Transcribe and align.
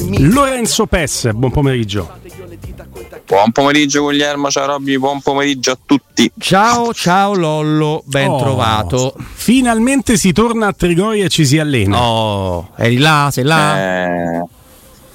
Lorenzo 0.00 0.86
Pes, 0.86 1.30
buon 1.32 1.50
pomeriggio. 1.50 2.10
Buon 3.26 3.52
pomeriggio 3.52 4.02
Guglielmo, 4.02 4.50
ciao 4.50 4.66
Robby, 4.66 4.98
buon 4.98 5.20
pomeriggio 5.20 5.72
a 5.72 5.78
tutti. 5.84 6.30
Ciao, 6.38 6.92
ciao 6.92 7.34
Lollo, 7.34 8.02
ben 8.06 8.28
Oh, 8.28 8.38
trovato. 8.38 9.14
Finalmente 9.34 10.16
si 10.16 10.32
torna 10.32 10.68
a 10.68 10.72
Trigoria 10.72 11.26
e 11.26 11.28
ci 11.28 11.46
si 11.46 11.58
allena. 11.58 12.02
Oh, 12.02 12.70
eri 12.76 12.98
là, 12.98 13.28
sei 13.32 13.44
là? 13.44 13.78
Eh, 13.78 14.42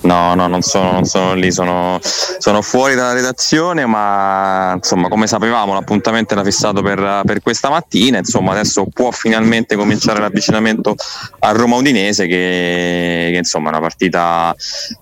no, 0.07 0.33
no, 0.33 0.47
non 0.47 0.61
sono, 0.61 0.93
non 0.93 1.05
sono 1.05 1.33
lì, 1.33 1.51
sono, 1.51 1.99
sono 2.01 2.61
fuori 2.61 2.95
dalla 2.95 3.13
redazione, 3.13 3.85
ma 3.85 4.73
insomma, 4.73 5.09
come 5.09 5.27
sapevamo, 5.27 5.73
l'appuntamento 5.73 6.33
era 6.33 6.43
fissato 6.43 6.81
per, 6.81 7.21
per 7.25 7.41
questa 7.41 7.69
mattina. 7.69 8.17
Insomma, 8.17 8.51
adesso 8.51 8.87
può 8.91 9.11
finalmente 9.11 9.75
cominciare 9.75 10.19
l'avvicinamento 10.19 10.95
a 11.39 11.51
Roma 11.51 11.75
Udinese, 11.75 12.25
che, 12.25 13.29
che, 13.31 13.37
insomma 13.37 13.67
è 13.67 13.69
una 13.71 13.81
partita 13.81 14.55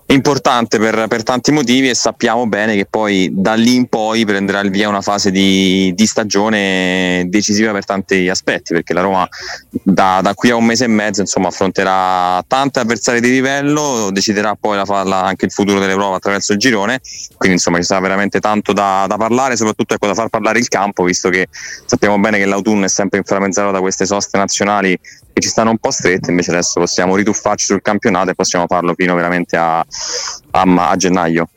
importante 0.06 0.78
per, 0.78 1.06
per 1.08 1.22
tanti 1.22 1.52
motivi 1.52 1.88
e 1.88 1.94
sappiamo 1.94 2.46
bene 2.46 2.74
che 2.74 2.86
poi 2.86 3.30
da 3.32 3.54
lì 3.54 3.74
in 3.74 3.86
poi 3.86 4.24
prenderà 4.24 4.60
il 4.60 4.70
via 4.70 4.88
una 4.88 5.00
fase 5.00 5.30
di, 5.30 5.92
di 5.94 6.06
stagione 6.06 7.24
decisiva 7.28 7.70
per 7.72 7.84
tanti 7.84 8.28
aspetti, 8.28 8.74
perché 8.74 8.92
la 8.92 9.02
Roma 9.02 9.28
da, 9.70 10.20
da 10.20 10.34
qui 10.34 10.50
a 10.50 10.56
un 10.56 10.64
mese 10.64 10.84
e 10.84 10.88
mezzo 10.88 11.20
insomma, 11.20 11.48
affronterà 11.48 12.42
tanti 12.46 12.80
avversari 12.80 13.20
di 13.20 13.30
livello, 13.30 14.10
deciderà 14.10 14.56
poi 14.58 14.76
la, 14.76 14.84
la, 15.02 15.24
anche 15.24 15.46
il 15.46 15.52
futuro 15.52 15.78
dell'Europa 15.78 16.16
attraverso 16.16 16.52
il 16.52 16.58
girone, 16.58 17.00
quindi 17.36 17.56
insomma 17.56 17.78
ci 17.78 17.84
sarà 17.84 18.00
veramente 18.00 18.40
tanto 18.40 18.72
da, 18.72 19.06
da 19.08 19.16
parlare, 19.16 19.56
soprattutto 19.56 19.94
ecco, 19.94 20.06
da 20.06 20.14
far 20.14 20.28
parlare 20.28 20.58
il 20.58 20.68
campo, 20.68 21.04
visto 21.04 21.28
che 21.28 21.48
sappiamo 21.50 22.18
bene 22.18 22.38
che 22.38 22.46
l'autunno 22.46 22.84
è 22.84 22.88
sempre 22.88 23.18
inframezzato 23.18 23.70
da 23.70 23.80
queste 23.80 24.06
soste 24.06 24.38
nazionali 24.38 24.98
che 25.32 25.40
ci 25.40 25.48
stanno 25.48 25.70
un 25.70 25.78
po' 25.78 25.90
strette, 25.90 26.30
invece 26.30 26.50
adesso 26.50 26.80
possiamo 26.80 27.16
rituffarci 27.16 27.66
sul 27.66 27.82
campionato 27.82 28.30
e 28.30 28.34
possiamo 28.34 28.66
farlo 28.66 28.94
fino 28.94 29.14
veramente 29.14 29.56
a, 29.56 29.78
a, 29.78 30.62
a 30.90 30.96
gennaio. 30.96 31.48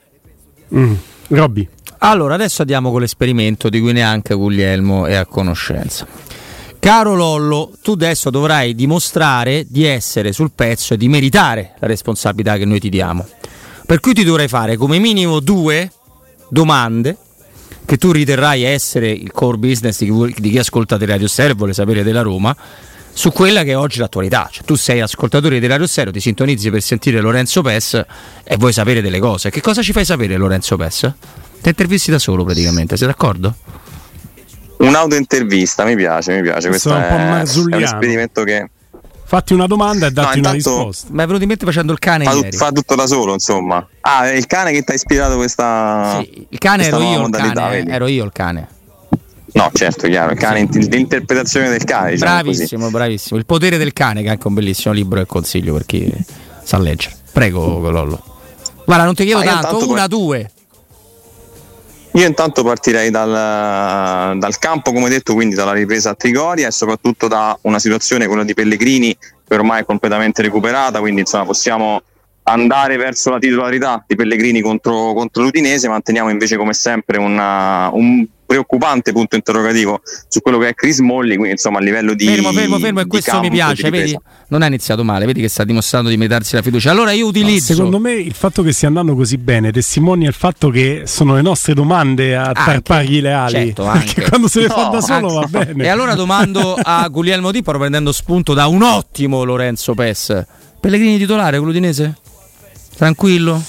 Mm. 0.75 0.93
Robby. 1.27 1.67
Allora, 1.99 2.35
adesso 2.35 2.61
andiamo 2.61 2.91
con 2.91 3.01
l'esperimento 3.01 3.69
di 3.69 3.79
cui 3.79 3.91
neanche 3.91 4.33
Guglielmo 4.33 5.05
è 5.05 5.15
a 5.15 5.25
conoscenza. 5.25 6.07
Caro 6.79 7.13
Lollo, 7.13 7.71
tu 7.81 7.91
adesso 7.91 8.29
dovrai 8.29 8.73
dimostrare 8.73 9.65
di 9.67 9.83
essere 9.83 10.31
sul 10.31 10.51
pezzo 10.55 10.93
e 10.93 10.97
di 10.97 11.09
meritare 11.09 11.73
la 11.79 11.87
responsabilità 11.87 12.55
che 12.55 12.63
noi 12.63 12.79
ti 12.79 12.89
diamo. 12.89 13.27
Per 13.85 13.99
cui 13.99 14.13
ti 14.13 14.23
dovrai 14.23 14.47
fare 14.47 14.77
come 14.77 14.97
minimo 14.97 15.41
due 15.41 15.91
domande 16.47 17.17
che 17.85 17.97
tu 17.97 18.11
riterrai 18.11 18.63
essere 18.63 19.11
il 19.11 19.31
core 19.31 19.57
business 19.57 20.01
di 20.01 20.33
chi, 20.49 20.57
ascolta 20.57 20.97
di 20.97 21.05
Radio 21.05 21.27
Stereo 21.27 21.55
vuole 21.55 21.73
sapere 21.73 22.01
della 22.01 22.21
Roma 22.21 22.55
su 23.11 23.31
quella 23.31 23.63
che 23.63 23.71
è 23.71 23.77
oggi 23.77 23.99
l'attualità. 23.99 24.47
Cioè, 24.49 24.63
tu 24.63 24.75
sei 24.75 25.01
ascoltatore 25.01 25.59
di 25.59 25.67
Radio 25.67 25.85
Stereo, 25.85 26.13
ti 26.13 26.21
sintonizzi 26.21 26.69
per 26.69 26.81
sentire 26.81 27.19
Lorenzo 27.19 27.61
Pes 27.61 28.05
e 28.43 28.55
vuoi 28.57 28.71
sapere 28.71 29.01
delle 29.01 29.19
cose. 29.19 29.49
Che 29.49 29.59
cosa 29.59 29.81
ci 29.81 29.91
fai 29.91 30.05
sapere 30.05 30.37
Lorenzo 30.37 30.77
Pes? 30.77 31.11
Ti 31.61 31.67
intervisti 31.67 32.09
da 32.09 32.19
solo 32.19 32.45
praticamente, 32.45 32.95
sei 32.95 33.07
d'accordo? 33.07 33.53
Un'autointervista, 34.79 35.83
mi 35.83 35.95
piace, 35.95 36.35
mi 36.35 36.41
piace. 36.41 36.69
Questo 36.69 36.89
Sono 36.89 37.01
un 37.01 37.07
po' 37.07 37.15
è, 37.15 37.43
è 37.43 37.75
un 37.75 37.83
esperimento 37.83 38.43
che 38.43 38.69
Fatti 39.29 39.53
una 39.53 39.67
domanda 39.67 40.07
e 40.07 40.11
datti 40.11 40.39
No, 40.39 40.47
una 40.47 40.51
risposta. 40.55 41.07
Ma 41.11 41.21
è 41.21 41.25
venuto 41.27 41.43
in 41.43 41.49
mente 41.49 41.63
facendo 41.65 41.91
il 41.91 41.99
cane 41.99 42.23
fa, 42.23 42.33
ieri. 42.33 42.57
fa 42.57 42.71
tutto 42.71 42.95
da 42.95 43.05
solo, 43.05 43.33
insomma. 43.33 43.85
Ah, 44.01 44.27
è 44.27 44.33
il 44.33 44.47
cane 44.47 44.71
che 44.71 44.81
ti 44.81 44.91
ha 44.91 44.95
ispirato 44.95 45.35
questa. 45.35 46.19
Sì, 46.19 46.47
il 46.49 46.57
cane 46.57 46.77
questa 46.89 46.95
ero 46.95 47.05
io, 47.05 47.25
il 47.27 47.53
cane, 47.53 47.85
ero 47.85 48.07
io 48.07 48.23
il 48.23 48.31
cane. 48.31 48.67
No, 49.51 49.69
certo, 49.71 50.07
chiaro. 50.07 50.31
Il 50.31 50.39
cane, 50.39 50.67
l'interpretazione 50.71 51.69
del 51.69 51.83
cane, 51.83 52.11
diciamo 52.13 52.41
così. 52.41 52.51
Bravissimo, 52.53 52.89
bravissimo. 52.89 53.37
Il 53.39 53.45
potere 53.45 53.77
del 53.77 53.93
cane, 53.93 54.21
che 54.21 54.27
è 54.29 54.31
anche 54.31 54.47
un 54.47 54.53
bellissimo 54.55 54.93
libro 54.95 55.19
e 55.19 55.27
consiglio 55.27 55.73
per 55.73 55.85
chi 55.85 56.11
sa 56.63 56.79
leggere. 56.79 57.15
Prego, 57.31 57.87
Lollo. 57.91 58.23
Guarda, 58.83 59.03
non 59.03 59.13
ti 59.13 59.25
chiedo 59.25 59.41
Ah, 59.41 59.43
tanto, 59.61 59.87
una, 59.87 60.07
poi- 60.07 60.19
due. 60.19 60.51
Io 62.19 62.27
intanto 62.27 62.65
partirei 62.65 63.09
dal, 63.11 64.37
dal 64.37 64.57
campo, 64.59 64.91
come 64.91 65.07
detto, 65.07 65.33
quindi 65.33 65.55
dalla 65.55 65.71
ripresa 65.71 66.09
a 66.09 66.15
Trigoria 66.15 66.67
e 66.67 66.71
soprattutto 66.71 67.29
da 67.29 67.57
una 67.61 67.79
situazione, 67.79 68.27
quella 68.27 68.43
di 68.43 68.53
Pellegrini, 68.53 69.17
che 69.17 69.55
ormai 69.55 69.83
è 69.83 69.85
completamente 69.85 70.41
recuperata, 70.41 70.99
quindi 70.99 71.21
insomma 71.21 71.45
possiamo 71.45 72.01
andare 72.43 72.97
verso 72.97 73.29
la 73.29 73.39
titolarità 73.39 74.03
di 74.05 74.17
Pellegrini 74.17 74.59
contro, 74.59 75.13
contro 75.13 75.43
l'Udinese, 75.43 75.87
manteniamo 75.87 76.29
invece 76.29 76.57
come 76.57 76.73
sempre 76.73 77.19
una- 77.19 77.89
un 77.93 78.27
preoccupante 78.49 79.11
punto 79.11 79.35
interrogativo 79.35 80.01
su 80.27 80.41
quello 80.41 80.57
che 80.57 80.69
è 80.69 80.73
Chris 80.73 80.97
Molli, 80.99 81.35
quindi 81.35 81.51
insomma 81.51 81.77
a 81.77 81.81
livello 81.81 82.15
di... 82.15 82.25
Fermo, 82.25 82.51
fermo, 82.51 82.79
fermo, 82.79 82.99
e 83.01 83.05
questo 83.05 83.39
mi 83.41 83.51
piace. 83.51 83.83
di 83.83 83.89
Vedi, 83.91 84.19
non 84.47 84.63
ha 84.63 84.65
iniziato 84.65 85.03
male, 85.03 85.27
vedi 85.27 85.41
che 85.41 85.47
sta 85.47 85.63
dimostrando 85.63 86.09
di 86.09 86.17
meritarsi 86.17 86.55
la 86.55 86.63
fiducia. 86.63 86.89
Allora 86.89 87.11
io 87.11 87.27
utilizzo. 87.27 87.75
Secondo 87.75 87.99
me 87.99 88.13
il 88.13 88.33
fatto 88.33 88.63
che 88.63 88.71
stia 88.71 88.87
andando 88.87 89.13
così 89.13 89.37
bene 89.37 89.71
testimonia 89.71 90.27
il 90.27 90.33
fatto 90.33 90.69
che 90.71 91.03
sono 91.05 91.35
le 91.35 91.41
nostre 91.43 91.75
domande 91.75 92.35
a 92.35 92.45
Anche, 92.45 92.63
tarpargli 92.65 93.21
le 93.21 93.31
ali. 93.33 93.51
certo, 93.51 93.85
anche. 93.87 94.13
Perché 94.15 94.29
quando 94.29 94.47
se 94.47 94.61
le 94.61 94.67
fa 94.67 94.85
No, 94.85 94.89
da 94.89 95.01
solo 95.01 95.27
va 95.27 95.39
Anche- 95.41 95.65
bene. 95.65 95.83
E 95.83 95.87
allora 95.89 96.15
domando 96.15 96.73
a 96.81 97.07
Guglielmo 97.07 97.51
Di, 97.51 97.61
proprio 97.61 97.81
prendendo 97.81 98.11
spunto 98.11 98.55
da 98.55 98.65
un 98.65 98.81
ottimo 98.81 99.43
Lorenzo 99.43 99.93
Pes. 99.93 100.43
Pellegrini 100.79 101.19
titolare 101.19 101.57
con 101.59 101.67
l'Udinese? 101.67 102.15
Tranquillo? 102.95 103.61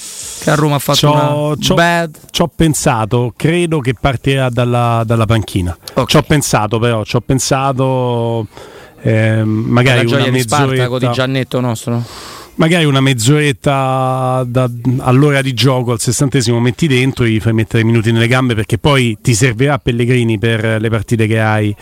Che 0.43 0.51
a 0.51 0.55
Roma 0.55 0.77
ha 0.77 0.79
fatto 0.79 1.07
C'ho, 1.07 1.13
una 1.13 1.57
c'ho- 1.57 1.75
bad. 1.75 2.17
c'ho 2.31 2.51
pensato, 2.55 3.33
credo 3.37 3.81
che 3.81 3.95
partirà 3.99 4.49
dalla, 4.49 5.03
dalla 5.05 5.27
panchina. 5.27 5.77
Ok. 5.95 6.09
Ci 6.09 6.17
ho 6.17 6.23
pensato, 6.23 6.79
però, 6.79 7.05
ci 7.05 7.17
ho 7.17 7.21
pensato. 7.21 8.47
ehm, 9.03 9.49
magari 9.49 10.05
la 10.05 10.09
una 10.15 10.19
gioia 10.19 10.31
di 10.33 10.41
Spartaco 10.41 10.73
di 10.75 10.79
mezz'oretta, 10.81 11.11
Giannetto 11.13 11.61
nostro. 11.61 12.03
Magari 12.61 12.85
una 12.85 13.01
mezz'oretta 13.01 14.45
da- 14.47 14.71
all'ora 14.99 15.41
di 15.41 15.55
gioco 15.55 15.93
al 15.93 15.99
sessantesimo 16.01 16.61
metti 16.61 16.87
dentro 16.87 17.25
gli 17.25 17.41
fai 17.41 17.55
mettere 17.55 17.83
i 17.83 17.87
minuti 17.87 18.13
nelle 18.13 18.29
gambe 18.29 18.55
perché 18.55 18.77
poi 18.77 19.17
ti 19.23 19.35
servirà 19.35 19.79
Pellegrini 19.79 20.39
per 20.39 20.79
le 20.79 20.91
partite 20.91 21.27
che 21.27 21.41
hai 21.41 21.75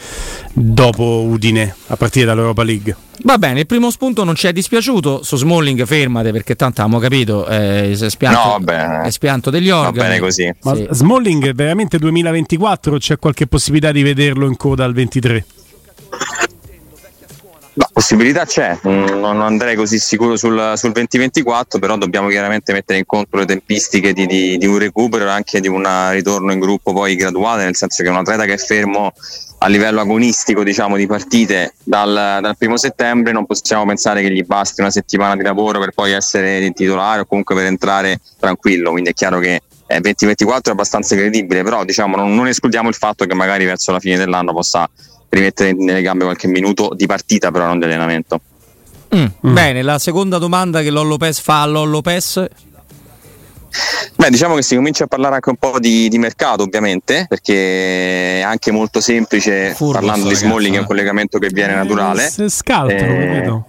dopo 0.53 1.23
Udine 1.29 1.75
a 1.89 1.97
partire 1.97 2.27
dall'Europa 2.27 2.63
League 2.63 2.97
Va 3.25 3.37
bene, 3.37 3.59
il 3.61 3.67
primo 3.67 3.91
spunto 3.91 4.23
non 4.23 4.37
ci 4.37 4.47
è 4.47 4.53
dispiaciuto. 4.53 5.25
Su 5.25 5.35
Smalling 5.37 5.85
fermate 5.87 6.31
perché 6.31 6.55
tanto 6.55 6.83
abbiamo 6.83 7.01
capito. 7.01 7.49
eh, 7.49 7.91
si 7.97 8.05
è 8.05 8.11
spianto, 8.11 8.61
No, 8.65 9.03
è 9.03 9.11
spianto 9.11 9.51
degli 9.51 9.71
Va 9.71 9.89
organi. 9.89 10.07
bene 10.07 10.19
così. 10.21 10.55
ma 10.63 10.77
Sì. 10.77 10.87
Smalling 10.89 11.53
veramente 11.53 11.99
2024 11.99 12.95
o 12.95 12.99
c'è 12.99 13.19
qualche 13.19 13.49
possibilità 13.49 13.91
di 13.91 14.05
vederlo 14.05 14.47
in 14.47 14.57
coda 14.57 14.85
al 14.85 14.93
23? 14.93 15.45
No, 17.79 17.87
possibilità 17.93 18.45
c'è, 18.45 18.77
non 18.83 19.41
andrei 19.41 19.77
così 19.77 20.01
sicuro 20.01 20.37
sul, 20.37 20.73
sul, 20.75 20.91
2024, 20.91 21.79
però 21.79 21.97
dobbiamo 21.97 22.27
chiaramente 22.27 22.73
mettere 22.73 22.99
in 22.99 23.07
conto 23.07 23.37
le 23.37 23.45
tempistiche 23.45 24.13
di, 24.13 24.27
di, 24.27 24.59
di, 24.59 24.67
un 24.67 24.79
recupero 24.79 25.27
e 25.27 25.31
anche 25.31 25.61
di 25.61 25.69
un 25.69 25.87
ritorno 26.11 26.51
in 26.51 26.59
gruppo 26.59 26.93
poi 26.93 27.15
graduale, 27.15 27.63
nel 27.63 27.77
senso 27.77 28.03
che 28.03 28.09
un 28.09 28.17
atleta 28.17 28.47
che 28.47 28.55
è 28.55 28.57
fermo 28.57 29.13
a 29.59 29.69
livello 29.69 30.01
agonistico 30.01 30.65
diciamo, 30.65 30.97
di 30.97 31.07
partite 31.07 31.75
dal, 31.85 32.39
dal 32.41 32.57
primo 32.57 32.77
settembre 32.77 33.31
non 33.31 33.47
possiamo 33.47 33.87
pensare 33.87 34.23
che 34.23 34.33
gli 34.33 34.43
basti 34.43 34.81
una 34.81 34.91
settimana 34.91 35.37
di 35.37 35.45
lavoro 35.45 35.79
per 35.79 35.93
poi 35.93 36.11
essere 36.11 36.73
titolare 36.73 37.21
o 37.21 37.27
comunque 37.27 37.55
per 37.55 37.67
entrare 37.67 38.19
tranquillo, 38.41 38.91
quindi 38.91 39.11
è 39.11 39.13
chiaro 39.13 39.39
che 39.39 39.61
eh, 39.87 40.01
2024 40.01 40.73
è 40.73 40.75
abbastanza 40.75 41.15
credibile, 41.15 41.63
però 41.63 41.85
diciamo, 41.85 42.17
non, 42.17 42.35
non 42.35 42.49
escludiamo 42.49 42.89
il 42.89 42.97
fatto 42.97 43.25
che 43.25 43.35
magari 43.35 43.65
verso 43.65 43.93
la 43.93 44.01
fine 44.01 44.17
dell'anno 44.17 44.53
possa 44.53 44.91
rimettere 45.29 45.73
nelle 45.73 46.03
gambe 46.03 46.25
qualche 46.25 46.49
minuto 46.49 46.93
di 46.95 47.07
partita, 47.07 47.51
però 47.51 47.67
non 47.67 47.79
di 47.79 47.85
allenamento. 47.85 48.41
Mm, 49.15 49.25
mm. 49.47 49.55
Bene, 49.55 49.83
la 49.83 49.99
seconda 49.99 50.39
domanda 50.39 50.83
che 50.83 50.91
Lollo 50.91 51.17
Pes 51.17 51.41
fa 51.41 51.63
a 51.63 51.67
Lollo 51.67 52.01
Pes. 52.01 52.47
Beh, 54.17 54.31
diciamo 54.31 54.55
che 54.55 54.63
si 54.63 54.75
comincia 54.75 55.05
a 55.05 55.07
parlare 55.07 55.37
anche 55.37 55.51
un 55.51 55.57
po' 55.57 55.79
di, 55.79 56.09
di 56.09 56.19
mercato, 56.19 56.63
ovviamente, 56.65 57.27
perché 57.29 58.39
è 58.39 58.43
anche 58.43 58.71
molto 58.71 59.01
semplice 59.01 59.75
Furbo, 59.75 59.93
parlando 59.93 60.29
di 60.29 60.35
Smalling, 60.35 60.77
è 60.77 60.81
un 60.81 60.87
collegamento 60.87 61.39
che 61.39 61.49
viene 61.53 61.75
naturale. 61.75 62.29
Se 62.29 62.47
eh... 62.89 63.63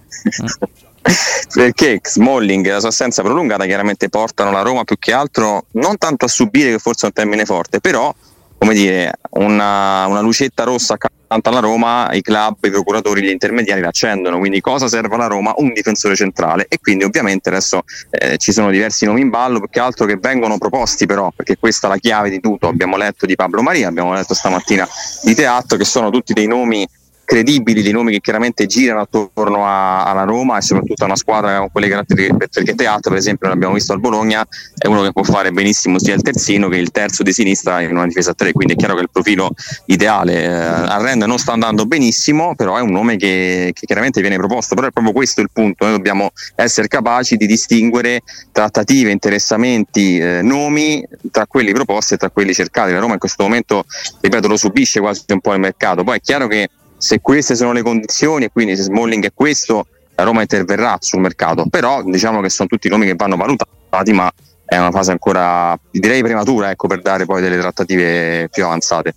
perché 1.54 2.00
Smalling 2.02 2.66
e 2.66 2.70
la 2.70 2.80
sua 2.80 2.88
assenza 2.88 3.22
prolungata 3.22 3.64
chiaramente 3.64 4.08
portano 4.08 4.50
la 4.50 4.62
Roma 4.62 4.84
più 4.84 4.96
che 4.98 5.12
altro 5.12 5.66
non 5.72 5.96
tanto 5.96 6.24
a 6.24 6.28
subire, 6.28 6.72
che 6.72 6.78
forse 6.78 7.02
è 7.02 7.06
un 7.06 7.12
termine 7.12 7.44
forte, 7.44 7.80
però 7.80 8.12
come 8.60 8.74
dire, 8.74 9.12
una, 9.30 10.06
una 10.06 10.20
lucetta 10.20 10.64
rossa 10.64 10.98
accanto 11.30 11.48
alla 11.48 11.60
Roma, 11.60 12.10
i 12.12 12.22
club, 12.22 12.56
i 12.62 12.70
procuratori, 12.70 13.22
gli 13.22 13.28
intermediari 13.28 13.80
l'accendono. 13.80 14.38
Quindi 14.38 14.60
cosa 14.60 14.88
serve 14.88 15.14
alla 15.14 15.28
Roma? 15.28 15.54
Un 15.56 15.72
difensore 15.72 16.16
centrale. 16.16 16.66
E 16.68 16.78
quindi 16.80 17.04
ovviamente 17.04 17.48
adesso 17.48 17.82
eh, 18.10 18.36
ci 18.36 18.50
sono 18.50 18.70
diversi 18.70 19.06
nomi 19.06 19.20
in 19.20 19.30
ballo, 19.30 19.60
più 19.60 19.68
che 19.70 19.78
altro 19.78 20.06
che 20.06 20.16
vengono 20.16 20.58
proposti 20.58 21.06
però, 21.06 21.30
perché 21.34 21.56
questa 21.56 21.86
è 21.86 21.90
la 21.90 21.98
chiave 21.98 22.30
di 22.30 22.40
tutto. 22.40 22.66
Abbiamo 22.66 22.96
letto 22.96 23.26
di 23.26 23.36
Pablo 23.36 23.62
Maria, 23.62 23.86
abbiamo 23.86 24.12
letto 24.12 24.34
stamattina 24.34 24.86
di 25.22 25.34
Teatro, 25.34 25.76
che 25.76 25.84
sono 25.84 26.10
tutti 26.10 26.32
dei 26.32 26.48
nomi 26.48 26.86
credibili, 27.30 27.80
dei 27.82 27.92
nomi 27.92 28.10
che 28.10 28.18
chiaramente 28.18 28.66
girano 28.66 29.02
attorno 29.02 29.64
a, 29.64 30.02
alla 30.02 30.24
Roma 30.24 30.58
e 30.58 30.62
soprattutto 30.62 31.04
a 31.04 31.06
una 31.06 31.14
squadra 31.14 31.58
con 31.58 31.70
quelle 31.70 31.86
caratteristiche, 31.86 32.48
perché 32.48 32.74
Teatro 32.74 33.10
per 33.10 33.20
esempio 33.20 33.46
l'abbiamo 33.48 33.74
visto 33.74 33.92
al 33.92 34.00
Bologna, 34.00 34.44
è 34.76 34.88
uno 34.88 35.02
che 35.02 35.12
può 35.12 35.22
fare 35.22 35.52
benissimo 35.52 36.00
sia 36.00 36.12
il 36.14 36.22
terzino 36.22 36.68
che 36.68 36.78
il 36.78 36.90
terzo 36.90 37.22
di 37.22 37.32
sinistra 37.32 37.82
in 37.82 37.92
una 37.92 38.04
difesa 38.08 38.32
a 38.32 38.34
tre, 38.34 38.50
quindi 38.50 38.72
è 38.72 38.76
chiaro 38.76 38.96
che 38.96 39.02
il 39.02 39.10
profilo 39.12 39.52
ideale 39.86 40.42
eh, 40.42 40.48
a 40.48 40.96
Rend 41.00 41.22
non 41.22 41.38
sta 41.38 41.52
andando 41.52 41.86
benissimo, 41.86 42.56
però 42.56 42.76
è 42.76 42.80
un 42.80 42.90
nome 42.90 43.16
che, 43.16 43.70
che, 43.74 43.86
chiaramente 43.86 44.20
viene 44.20 44.34
proposto, 44.36 44.74
però 44.74 44.88
è 44.88 44.90
proprio 44.90 45.12
questo 45.12 45.40
il 45.40 45.50
punto, 45.52 45.84
noi 45.84 45.94
dobbiamo 45.94 46.32
essere 46.56 46.88
capaci 46.88 47.36
di 47.36 47.46
distinguere 47.46 48.22
trattative, 48.50 49.12
interessamenti, 49.12 50.18
eh, 50.18 50.40
nomi 50.42 51.06
tra 51.30 51.46
quelli 51.46 51.70
proposti 51.70 52.14
e 52.14 52.16
tra 52.16 52.30
quelli 52.30 52.52
cercati. 52.54 52.90
La 52.90 52.98
Roma 52.98 53.12
in 53.12 53.20
questo 53.20 53.44
momento, 53.44 53.84
ripeto, 54.20 54.48
lo 54.48 54.56
subisce 54.56 54.98
quasi 54.98 55.22
un 55.28 55.40
po' 55.40 55.52
il 55.52 55.60
mercato, 55.60 56.02
poi 56.02 56.16
è 56.16 56.20
chiaro 56.20 56.48
che 56.48 56.68
se 57.00 57.20
queste 57.20 57.56
sono 57.56 57.72
le 57.72 57.80
condizioni 57.82 58.44
e 58.44 58.50
quindi 58.50 58.76
se 58.76 58.82
Smalling 58.82 59.24
è 59.24 59.30
questo, 59.32 59.86
la 60.14 60.24
Roma 60.24 60.42
interverrà 60.42 60.98
sul 61.00 61.20
mercato. 61.20 61.64
Però 61.70 62.02
diciamo 62.02 62.42
che 62.42 62.50
sono 62.50 62.68
tutti 62.68 62.90
nomi 62.90 63.06
che 63.06 63.14
vanno 63.14 63.36
valutati, 63.36 64.12
ma 64.12 64.30
è 64.66 64.76
una 64.76 64.90
fase 64.90 65.10
ancora 65.10 65.78
direi 65.90 66.22
prematura 66.22 66.70
ecco, 66.70 66.88
per 66.88 67.00
dare 67.00 67.24
poi 67.24 67.40
delle 67.40 67.58
trattative 67.58 68.50
più 68.52 68.66
avanzate. 68.66 69.14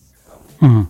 Mm. 0.63 0.81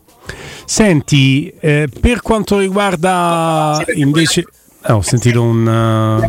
Senti, 0.65 1.51
eh, 1.59 1.89
per 1.99 2.21
quanto 2.21 2.59
riguarda 2.59 3.83
invece... 3.95 4.45
Eh, 4.85 4.91
ho 4.91 5.01
sentito 5.01 5.41
un... 5.41 5.65
Uh... 5.65 6.25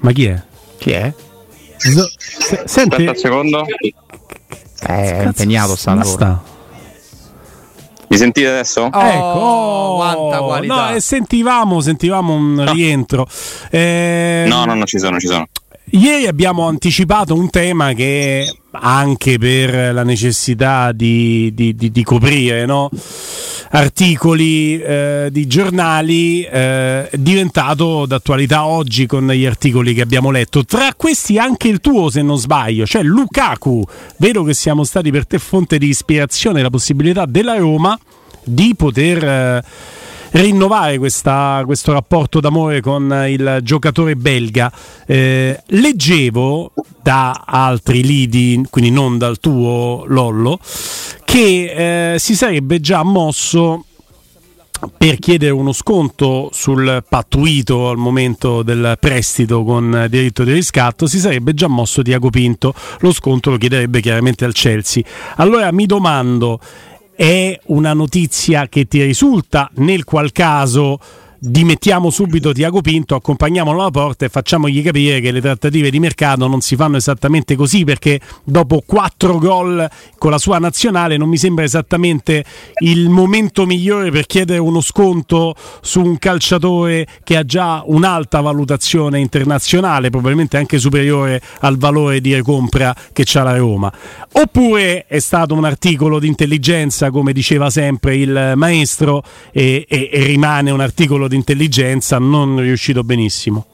Ma 0.00 0.10
chi 0.10 0.26
è? 0.26 0.42
Chi 0.76 0.90
è? 0.90 1.12
S- 1.76 2.64
senti... 2.64 3.06
Aspetta 3.06 3.10
un 3.10 3.16
secondo. 3.16 3.64
È 4.80 5.22
impegnato 5.24 5.76
sta 5.76 6.02
sta? 6.02 6.42
Mi 8.10 8.16
sentite 8.16 8.48
adesso? 8.48 8.88
Oh, 8.92 9.00
ecco, 9.00 9.38
oh, 9.38 9.96
quanta 9.96 10.38
qualità. 10.38 10.90
No, 10.90 10.98
sentivamo, 10.98 11.80
sentivamo 11.80 12.34
un 12.34 12.54
no. 12.54 12.72
rientro. 12.72 13.24
Eh, 13.70 14.46
no, 14.48 14.64
no, 14.64 14.74
no, 14.74 14.84
ci 14.84 14.98
sono, 14.98 15.20
ci 15.20 15.28
sono. 15.28 15.46
Ieri 15.92 16.26
abbiamo 16.26 16.68
anticipato 16.68 17.34
un 17.34 17.50
tema 17.50 17.92
che 17.94 18.54
anche 18.70 19.38
per 19.38 19.92
la 19.92 20.04
necessità 20.04 20.92
di, 20.92 21.50
di, 21.52 21.74
di, 21.74 21.90
di 21.90 22.04
coprire 22.04 22.64
no? 22.64 22.88
articoli 23.70 24.80
eh, 24.80 25.28
di 25.32 25.48
giornali 25.48 26.42
eh, 26.42 27.08
è 27.08 27.16
diventato 27.16 28.06
d'attualità 28.06 28.66
oggi 28.66 29.06
con 29.06 29.26
gli 29.26 29.44
articoli 29.44 29.92
che 29.92 30.02
abbiamo 30.02 30.30
letto. 30.30 30.64
Tra 30.64 30.94
questi 30.96 31.38
anche 31.38 31.66
il 31.66 31.80
tuo, 31.80 32.08
se 32.08 32.22
non 32.22 32.38
sbaglio, 32.38 32.86
cioè 32.86 33.02
Lukaku. 33.02 33.82
Vedo 34.18 34.44
che 34.44 34.54
siamo 34.54 34.84
stati 34.84 35.10
per 35.10 35.26
te 35.26 35.40
fonte 35.40 35.76
di 35.78 35.88
ispirazione 35.88 36.62
la 36.62 36.70
possibilità 36.70 37.26
della 37.26 37.56
Roma 37.56 37.98
di 38.44 38.74
poter... 38.76 39.24
Eh, 39.24 39.98
rinnovare 40.32 40.98
questa, 40.98 41.62
questo 41.64 41.92
rapporto 41.92 42.40
d'amore 42.40 42.80
con 42.80 43.24
il 43.28 43.60
giocatore 43.62 44.16
belga. 44.16 44.72
Eh, 45.06 45.60
leggevo 45.66 46.72
da 47.02 47.44
altri 47.46 48.02
lidi, 48.02 48.62
quindi 48.70 48.90
non 48.90 49.18
dal 49.18 49.38
tuo 49.38 50.04
Lollo, 50.06 50.58
che 51.24 52.14
eh, 52.14 52.18
si 52.18 52.34
sarebbe 52.34 52.80
già 52.80 53.02
mosso 53.02 53.84
per 54.96 55.18
chiedere 55.18 55.52
uno 55.52 55.72
sconto 55.72 56.48
sul 56.52 57.04
pattuito 57.06 57.90
al 57.90 57.98
momento 57.98 58.62
del 58.62 58.96
prestito 58.98 59.62
con 59.62 60.06
diritto 60.08 60.42
di 60.42 60.52
riscatto 60.52 61.06
si 61.06 61.18
sarebbe 61.18 61.52
già 61.52 61.68
mosso 61.68 62.00
Tiago 62.00 62.30
Pinto 62.30 62.72
lo 63.00 63.12
sconto 63.12 63.50
lo 63.50 63.58
chiederebbe 63.58 64.00
chiaramente 64.00 64.46
al 64.46 64.54
Chelsea 64.54 65.02
allora 65.36 65.70
mi 65.70 65.84
domando 65.84 66.60
è 67.20 67.60
una 67.66 67.92
notizia 67.92 68.66
che 68.68 68.86
ti 68.86 69.02
risulta, 69.02 69.70
nel 69.74 70.04
qual 70.04 70.32
caso 70.32 70.98
dimettiamo 71.42 72.10
subito 72.10 72.52
Tiago 72.52 72.82
Pinto, 72.82 73.14
accompagniamolo 73.14 73.80
alla 73.80 73.90
porta 73.90 74.26
e 74.26 74.28
facciamogli 74.28 74.82
capire 74.82 75.20
che 75.20 75.30
le 75.30 75.40
trattative 75.40 75.90
di 75.90 75.98
mercato 75.98 76.46
non 76.46 76.60
si 76.60 76.76
fanno 76.76 76.98
esattamente 76.98 77.56
così 77.56 77.84
perché 77.84 78.20
dopo 78.44 78.82
quattro 78.84 79.38
gol 79.38 79.88
con 80.18 80.30
la 80.30 80.36
sua 80.36 80.58
nazionale 80.58 81.16
non 81.16 81.30
mi 81.30 81.38
sembra 81.38 81.64
esattamente 81.64 82.44
il 82.82 83.08
momento 83.08 83.64
migliore 83.64 84.10
per 84.10 84.26
chiedere 84.26 84.58
uno 84.58 84.82
sconto 84.82 85.54
su 85.80 86.02
un 86.02 86.18
calciatore 86.18 87.06
che 87.24 87.38
ha 87.38 87.44
già 87.44 87.82
un'alta 87.86 88.42
valutazione 88.42 89.18
internazionale, 89.18 90.10
probabilmente 90.10 90.58
anche 90.58 90.78
superiore 90.78 91.40
al 91.60 91.78
valore 91.78 92.20
di 92.20 92.34
recompra 92.34 92.94
che 93.14 93.24
ha 93.32 93.42
la 93.42 93.56
Roma. 93.56 93.90
Oppure 94.32 95.06
è 95.06 95.18
stato 95.20 95.54
un 95.54 95.64
articolo 95.64 96.18
di 96.18 96.26
intelligenza, 96.26 97.10
come 97.10 97.32
diceva 97.32 97.70
sempre 97.70 98.16
il 98.16 98.52
maestro, 98.56 99.22
e, 99.52 99.86
e, 99.88 100.10
e 100.12 100.24
rimane 100.24 100.70
un 100.70 100.80
articolo 100.80 101.28
di 101.30 101.36
intelligenza 101.36 102.18
non 102.18 102.60
riuscito 102.60 103.02
benissimo. 103.02 103.66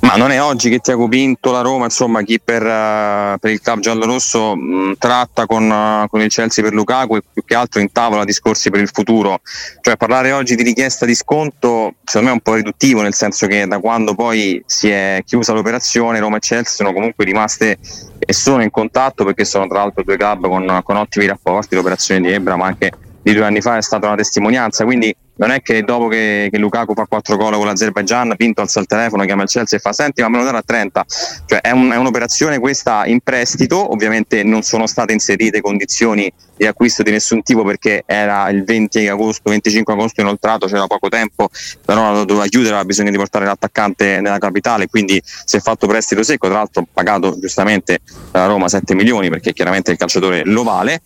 Ma 0.00 0.16
non 0.16 0.30
è 0.30 0.42
oggi 0.42 0.68
che 0.68 0.78
Tiago 0.78 1.08
Pinto, 1.08 1.50
la 1.50 1.62
Roma, 1.62 1.84
insomma 1.84 2.22
chi 2.22 2.38
per, 2.38 2.62
uh, 2.62 3.38
per 3.38 3.50
il 3.50 3.60
club 3.62 3.80
giallorosso 3.80 4.54
mh, 4.54 4.96
tratta 4.98 5.46
con, 5.46 5.70
uh, 5.70 6.06
con, 6.08 6.20
il 6.20 6.28
Chelsea 6.28 6.62
per 6.62 6.74
Lukaku 6.74 7.16
e 7.16 7.22
più 7.32 7.42
che 7.44 7.54
altro 7.54 7.80
in 7.80 7.90
tavola 7.90 8.24
discorsi 8.24 8.68
per 8.68 8.80
il 8.80 8.90
futuro. 8.92 9.40
Cioè 9.80 9.96
parlare 9.96 10.32
oggi 10.32 10.54
di 10.54 10.62
richiesta 10.62 11.06
di 11.06 11.14
sconto 11.14 11.94
secondo 12.04 12.26
me 12.26 12.32
è 12.32 12.36
un 12.36 12.40
po' 12.42 12.54
riduttivo, 12.54 13.00
nel 13.00 13.14
senso 13.14 13.46
che 13.46 13.66
da 13.66 13.78
quando 13.78 14.14
poi 14.14 14.62
si 14.66 14.90
è 14.90 15.22
chiusa 15.24 15.54
l'operazione 15.54 16.20
Roma 16.20 16.36
e 16.36 16.40
Chelsea 16.40 16.74
sono 16.74 16.92
comunque 16.92 17.24
rimaste 17.24 17.78
e 18.18 18.32
sono 18.34 18.62
in 18.62 18.70
contatto 18.70 19.24
perché 19.24 19.46
sono 19.46 19.66
tra 19.66 19.78
l'altro 19.78 20.02
due 20.02 20.18
club 20.18 20.46
con, 20.46 20.80
con 20.84 20.96
ottimi 20.96 21.26
rapporti, 21.26 21.74
l'operazione 21.74 22.20
di 22.20 22.30
Ebra 22.32 22.56
ma 22.56 22.66
anche 22.66 22.92
di 23.22 23.32
due 23.32 23.44
anni 23.44 23.60
fa 23.60 23.76
è 23.76 23.82
stata 23.82 24.06
una 24.06 24.16
testimonianza, 24.16 24.84
quindi 24.84 25.14
non 25.38 25.50
è 25.50 25.62
che 25.62 25.82
dopo 25.82 26.08
che, 26.08 26.48
che 26.50 26.58
Lukaku 26.58 26.94
fa 26.94 27.06
4 27.06 27.36
gol 27.36 27.54
con 27.54 27.66
l'Azerbaijan, 27.66 28.34
Pinto 28.36 28.60
alza 28.60 28.80
il 28.80 28.86
telefono, 28.86 29.24
chiama 29.24 29.42
il 29.42 29.48
Chelsea 29.48 29.78
e 29.78 29.80
fa 29.80 29.92
senti 29.92 30.22
ma 30.22 30.28
me 30.28 30.38
lo 30.38 30.44
dare 30.44 30.58
a 30.58 30.62
30, 30.62 31.04
cioè 31.46 31.60
è, 31.60 31.70
un, 31.70 31.90
è 31.90 31.96
un'operazione 31.96 32.58
questa 32.58 33.06
in 33.06 33.20
prestito, 33.20 33.92
ovviamente 33.92 34.42
non 34.42 34.62
sono 34.62 34.86
state 34.86 35.12
inserite 35.12 35.60
condizioni 35.60 36.32
di 36.56 36.66
acquisto 36.66 37.02
di 37.02 37.12
nessun 37.12 37.42
tipo 37.42 37.62
perché 37.64 38.02
era 38.04 38.48
il 38.50 38.64
20 38.64 39.08
agosto, 39.08 39.50
25 39.50 39.92
agosto 39.92 40.20
inoltrato, 40.20 40.66
c'era 40.66 40.86
poco 40.86 41.08
tempo, 41.08 41.48
però 41.84 42.12
lo 42.12 42.24
doveva 42.24 42.46
chiudere, 42.46 42.70
aveva 42.70 42.84
bisogno 42.84 43.10
di 43.10 43.16
portare 43.16 43.44
l'attaccante 43.44 44.20
nella 44.20 44.38
capitale, 44.38 44.88
quindi 44.88 45.22
si 45.24 45.56
è 45.56 45.60
fatto 45.60 45.86
prestito 45.86 46.22
secco, 46.22 46.48
tra 46.48 46.56
l'altro 46.56 46.86
pagato 46.92 47.38
giustamente 47.38 48.00
dalla 48.32 48.46
Roma 48.46 48.68
7 48.68 48.94
milioni 48.94 49.28
perché 49.30 49.52
chiaramente 49.52 49.92
il 49.92 49.96
calciatore 49.96 50.42
lo 50.44 50.64
vale, 50.64 51.00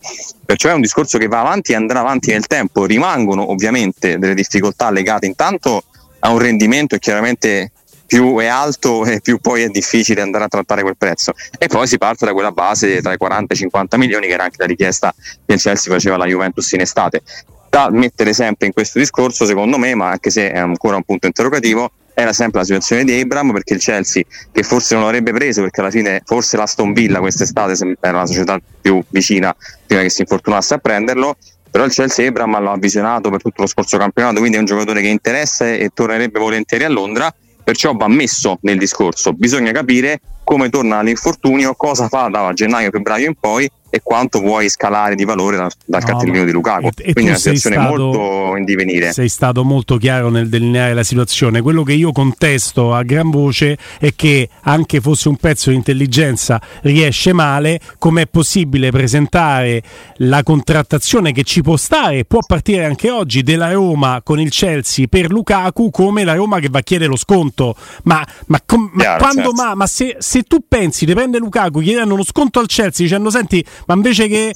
perciò 0.53 0.69
è 0.69 0.75
un 0.75 0.83
discorso 0.83 1.17
che 1.17 1.29
va 1.29 1.41
avanti 1.41 1.73
e 1.73 1.77
andrà 1.77 2.01
avanti 2.01 2.31
nel 2.31 2.47
tempo, 2.47 2.85
rimangono 2.85 3.51
ovviamente 3.51 4.19
delle 4.19 4.35
difficoltà 4.35 4.91
legate 4.91 5.25
intanto 5.25 5.85
a 6.19 6.31
un 6.31 6.39
rendimento 6.39 6.95
e 6.95 6.99
chiaramente 6.99 7.73
più 8.05 8.37
è 8.37 8.45
alto 8.45 9.03
e 9.09 9.23
più 9.23 9.39
poi 9.39 9.63
è 9.63 9.69
difficile 9.69 10.21
andare 10.21 10.45
a 10.45 10.49
trattare 10.49 10.83
quel 10.83 10.99
prezzo. 10.99 11.33
E 11.57 11.69
poi 11.69 11.87
si 11.87 11.97
parte 11.97 12.27
da 12.27 12.35
quella 12.35 12.53
base 12.53 13.01
tra 13.01 13.15
i 13.15 13.17
40 13.17 13.55
e 13.55 13.57
i 13.57 13.61
50 13.61 13.97
milioni 13.97 14.27
che 14.27 14.35
era 14.35 14.45
anche 14.45 14.57
la 14.59 14.67
richiesta 14.67 15.15
che 15.47 15.55
il 15.55 15.59
Chelsea 15.59 15.91
faceva 15.91 16.17
alla 16.17 16.27
Juventus 16.27 16.71
in 16.73 16.83
estate. 16.83 17.23
da 17.71 17.89
mettere 17.91 18.35
sempre 18.35 18.67
in 18.67 18.75
questo 18.75 18.99
discorso, 18.99 19.47
secondo 19.47 19.79
me, 19.79 19.95
ma 19.95 20.11
anche 20.11 20.29
se 20.29 20.53
è 20.53 20.59
ancora 20.59 20.97
un 20.97 21.05
punto 21.05 21.27
interrogativo, 21.27 21.93
era 22.15 22.33
sempre 22.33 22.61
la 22.61 22.65
situazione 22.65 23.05
di 23.05 23.19
Abram 23.19 23.53
perché 23.53 23.75
il 23.75 23.81
Chelsea 23.81 24.23
che 24.51 24.63
forse 24.63 24.95
non 24.95 25.05
l'avrebbe 25.05 25.33
preso 25.33 25.63
perché 25.63 25.81
alla 25.81 25.91
fine 25.91 26.23
forse 26.25 26.57
l'Aston 26.57 26.93
Villa 26.93 27.19
quest'estate 27.21 27.97
era 28.01 28.19
la 28.19 28.27
società 28.27 28.61
più 28.81 29.03
vicina 29.09 29.55
prima 29.87 30.03
che 30.03 30.11
si 30.11 30.23
infortunasse 30.23 30.75
a 30.75 30.79
prenderlo 30.79 31.37
però 31.71 31.85
il 31.85 31.93
Chelsea 31.93 32.29
Abram 32.29 32.63
l'ha 32.63 32.73
avvisionato 32.73 33.31
per 33.31 33.41
tutto 33.41 33.63
lo 33.63 33.69
scorso 33.69 33.97
campionato 33.97 34.39
quindi 34.39 34.57
è 34.57 34.61
un 34.61 34.67
giocatore 34.67 35.01
che 35.01 35.09
interessa 35.09 35.67
e 35.67 35.91
tornerebbe 35.95 36.39
volentieri 36.39 36.85
a 36.85 36.89
Londra 36.89 37.35
perciò 37.63 37.95
va 37.95 38.09
messo 38.09 38.59
nel 38.63 38.79
discorso. 38.79 39.33
Bisogna 39.33 39.73
capire 39.73 40.21
come 40.45 40.69
torna 40.69 40.99
all'infortunio 40.99 41.75
cosa 41.75 42.09
fa 42.09 42.29
da 42.29 42.53
gennaio 42.53 42.91
febbraio 42.91 43.27
in 43.27 43.35
poi 43.39 43.71
e 43.95 44.01
quanto 44.03 44.41
vuoi 44.41 44.71
scalare 44.71 45.15
di 45.15 45.27
valore 45.27 45.59
dal, 45.59 45.71
dal 45.85 46.01
no, 46.01 46.07
cartellino 46.07 46.47
di 46.47 46.51
Lukaku. 46.51 46.87
E, 46.87 46.93
e 46.97 47.13
Quindi 47.13 47.25
è 47.25 47.35
una 47.35 47.37
situazione 47.37 47.77
stato, 47.77 47.95
molto 47.95 48.57
in 48.57 48.65
divenire. 48.65 49.13
Sei 49.13 49.29
stato 49.29 49.65
molto 49.65 49.99
chiaro 49.99 50.31
nel 50.31 50.49
delineare 50.49 50.95
la 50.95 51.03
situazione. 51.03 51.61
Quello 51.61 51.83
che 51.83 51.93
io 51.93 52.11
contesto 52.11 52.95
a 52.95 53.03
gran 53.03 53.29
voce 53.29 53.77
è 53.99 54.15
che 54.17 54.49
anche 54.63 55.03
fosse 55.03 55.29
un 55.29 55.37
pezzo 55.37 55.69
di 55.69 55.77
intelligenza 55.77 56.59
riesce 56.81 57.35
male, 57.35 57.81
com'è 57.99 58.27
possibile 58.29 58.91
presentare 58.91 59.83
la 60.17 60.43
contrattazione 60.43 61.33
che 61.33 61.43
ci 61.43 61.61
può 61.61 61.77
stare, 61.77 62.25
può 62.25 62.41
partire 62.47 62.87
anche 62.87 63.11
oggi, 63.11 63.43
della 63.43 63.73
Roma 63.73 64.23
con 64.25 64.41
il 64.41 64.49
Chelsea 64.49 65.05
per 65.07 65.31
Lukaku 65.31 65.91
come 65.91 66.25
la 66.25 66.33
Roma 66.33 66.61
che 66.61 66.71
va 66.71 66.79
a 66.79 66.83
chiedere 66.83 67.11
lo 67.11 67.17
sconto. 67.17 67.77
Ma, 68.05 68.27
ma, 68.47 68.59
com, 68.65 68.89
ma 68.95 69.17
quando 69.17 69.51
certo. 69.51 69.53
ma, 69.53 69.75
ma 69.75 69.87
se, 69.87 70.17
se, 70.33 70.45
tu 70.45 70.61
pensi 70.67 71.05
di 71.05 71.13
prendere 71.13 71.45
Lukaku 71.45 71.81
chiedendo 71.81 72.15
uno 72.15 72.25
sconto 72.25 72.59
al 72.59 72.67
Chelsea 72.67 73.05
dicendo 73.05 73.29
senti 73.29 73.63
ma 73.87 73.93
invece 73.93 74.29
che 74.29 74.55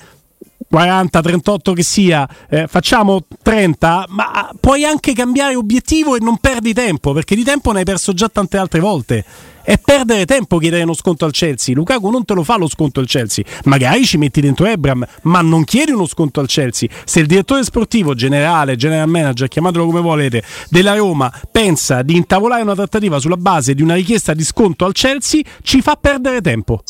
40, 0.69 1.21
38 1.21 1.73
che 1.73 1.83
sia, 1.83 2.29
eh, 2.49 2.67
facciamo 2.67 3.23
30, 3.43 4.07
ma 4.09 4.51
puoi 4.59 4.85
anche 4.85 5.13
cambiare 5.13 5.55
obiettivo 5.55 6.17
e 6.17 6.21
non 6.21 6.39
perdi 6.39 6.73
tempo, 6.73 7.13
perché 7.13 7.35
di 7.35 7.45
tempo 7.45 7.73
ne 7.73 7.81
hai 7.81 7.85
perso 7.85 8.13
già 8.13 8.29
tante 8.29 8.57
altre 8.57 8.81
volte. 8.81 9.25
È 9.67 9.79
perdere 9.79 10.27
tempo 10.27 10.59
chiedere 10.59 10.85
uno 10.85 10.95
sconto 10.95 11.25
al 11.25 11.33
Chelsea. 11.33 11.75
Lukaku 11.75 12.09
non 12.09 12.25
te 12.25 12.35
lo 12.35 12.45
fa 12.45 12.57
lo 12.57 12.69
sconto 12.69 13.01
al 13.01 13.07
Chelsea. 13.07 13.43
Magari 13.65 14.05
ci 14.05 14.17
metti 14.17 14.41
dentro 14.41 14.65
Ebram, 14.65 15.05
ma 15.23 15.41
non 15.41 15.65
chiedi 15.65 15.91
uno 15.91 16.07
sconto 16.07 16.39
al 16.39 16.47
Chelsea. 16.47 16.89
Se 17.05 17.19
il 17.19 17.27
direttore 17.27 17.65
sportivo, 17.65 18.15
generale, 18.15 18.77
general 18.77 19.09
manager, 19.09 19.49
chiamatelo 19.49 19.87
come 19.87 20.01
volete, 20.01 20.45
della 20.69 20.95
Roma 20.95 21.33
pensa 21.51 22.03
di 22.03 22.15
intavolare 22.15 22.63
una 22.63 22.77
trattativa 22.77 23.19
sulla 23.19 23.37
base 23.37 23.75
di 23.75 23.83
una 23.83 23.95
richiesta 23.95 24.35
di 24.35 24.45
sconto 24.45 24.85
al 24.85 24.93
Chelsea, 24.93 25.43
ci 25.63 25.81
fa 25.81 25.97
perdere 25.97 26.41
tempo. 26.41 26.85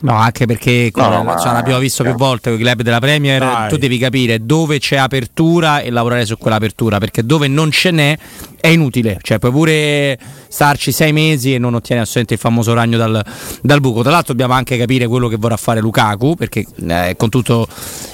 No, 0.00 0.14
anche 0.14 0.46
perché 0.46 0.92
no, 0.94 1.22
no, 1.22 1.38
cioè, 1.40 1.52
l'abbiamo 1.52 1.80
visto 1.80 2.04
più 2.04 2.14
volte 2.14 2.50
con 2.50 2.58
i 2.60 2.62
club 2.62 2.82
della 2.82 3.00
Premier. 3.00 3.40
Dai. 3.40 3.68
Tu 3.68 3.78
devi 3.78 3.98
capire 3.98 4.44
dove 4.44 4.78
c'è 4.78 4.96
apertura 4.96 5.80
e 5.80 5.90
lavorare 5.90 6.24
su 6.24 6.38
quell'apertura, 6.38 6.98
perché 6.98 7.26
dove 7.26 7.48
non 7.48 7.72
ce 7.72 7.90
n'è 7.90 8.18
è 8.60 8.68
inutile. 8.68 9.18
Cioè, 9.20 9.38
puoi 9.38 9.50
pure 9.50 10.18
starci 10.48 10.92
sei 10.92 11.12
mesi 11.12 11.52
e 11.52 11.58
non 11.58 11.74
ottieni 11.74 12.00
assolutamente 12.00 12.34
il 12.34 12.40
famoso 12.40 12.74
ragno 12.74 12.96
dal, 12.96 13.24
dal 13.60 13.80
buco. 13.80 14.02
Tra 14.02 14.12
l'altro, 14.12 14.34
dobbiamo 14.34 14.54
anche 14.54 14.76
capire 14.76 15.08
quello 15.08 15.26
che 15.26 15.36
vorrà 15.36 15.56
fare 15.56 15.80
Lukaku, 15.80 16.36
perché 16.36 16.64
eh, 16.86 17.14
con 17.16 17.28
tutto 17.28 17.66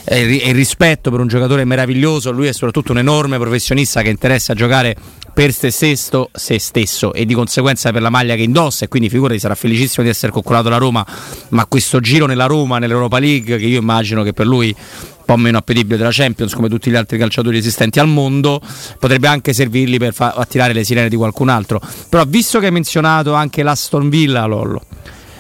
eh, 0.04 0.20
il 0.20 0.54
rispetto 0.54 1.10
per 1.10 1.20
un 1.20 1.28
giocatore 1.28 1.64
meraviglioso, 1.64 2.30
lui 2.30 2.46
è 2.46 2.52
soprattutto 2.52 2.92
un 2.92 2.98
enorme 2.98 3.38
professionista 3.38 4.00
che 4.00 4.08
interessa 4.08 4.54
giocare 4.54 4.96
per 5.34 5.52
se 5.52 5.70
stesso, 5.70 6.30
se 6.32 6.60
stesso 6.60 7.12
e 7.12 7.26
di 7.26 7.34
conseguenza 7.34 7.90
per 7.90 8.00
la 8.00 8.08
maglia 8.08 8.36
che 8.36 8.42
indossa 8.42 8.84
e 8.84 8.88
quindi 8.88 9.08
figurati 9.08 9.40
sarà 9.40 9.56
felicissimo 9.56 10.04
di 10.04 10.08
essere 10.08 10.30
coccolato 10.30 10.68
la 10.68 10.76
Roma 10.76 11.04
ma 11.48 11.66
questo 11.66 11.98
giro 11.98 12.26
nella 12.26 12.46
Roma, 12.46 12.78
nell'Europa 12.78 13.18
League 13.18 13.58
che 13.58 13.66
io 13.66 13.80
immagino 13.80 14.22
che 14.22 14.32
per 14.32 14.46
lui 14.46 14.68
un 14.68 15.24
po' 15.24 15.36
meno 15.36 15.58
appetibile 15.58 15.96
della 15.96 16.10
Champions 16.12 16.54
come 16.54 16.68
tutti 16.68 16.88
gli 16.88 16.94
altri 16.94 17.18
calciatori 17.18 17.58
esistenti 17.58 17.98
al 17.98 18.06
mondo 18.06 18.60
potrebbe 19.00 19.26
anche 19.26 19.52
servirli 19.52 19.98
per 19.98 20.14
fa- 20.14 20.34
attirare 20.34 20.72
le 20.72 20.84
sirene 20.84 21.08
di 21.08 21.16
qualcun 21.16 21.48
altro 21.48 21.80
però 22.08 22.24
visto 22.24 22.60
che 22.60 22.66
hai 22.66 22.72
menzionato 22.72 23.34
anche 23.34 23.64
l'Aston 23.64 24.08
Villa 24.08 24.46
Lollo 24.46 24.82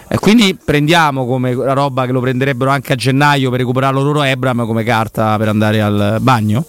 e 0.08 0.18
quindi 0.18 0.58
prendiamo 0.62 1.24
come 1.24 1.54
la 1.54 1.72
roba 1.72 2.04
che 2.04 2.12
lo 2.12 2.20
prenderebbero 2.20 2.70
anche 2.70 2.92
a 2.94 2.96
gennaio 2.96 3.48
per 3.48 3.60
recuperarlo 3.60 4.02
loro 4.02 4.22
Ebram 4.22 4.66
come 4.66 4.82
carta 4.82 5.36
per 5.38 5.48
andare 5.48 5.80
al 5.80 6.18
bagno? 6.20 6.66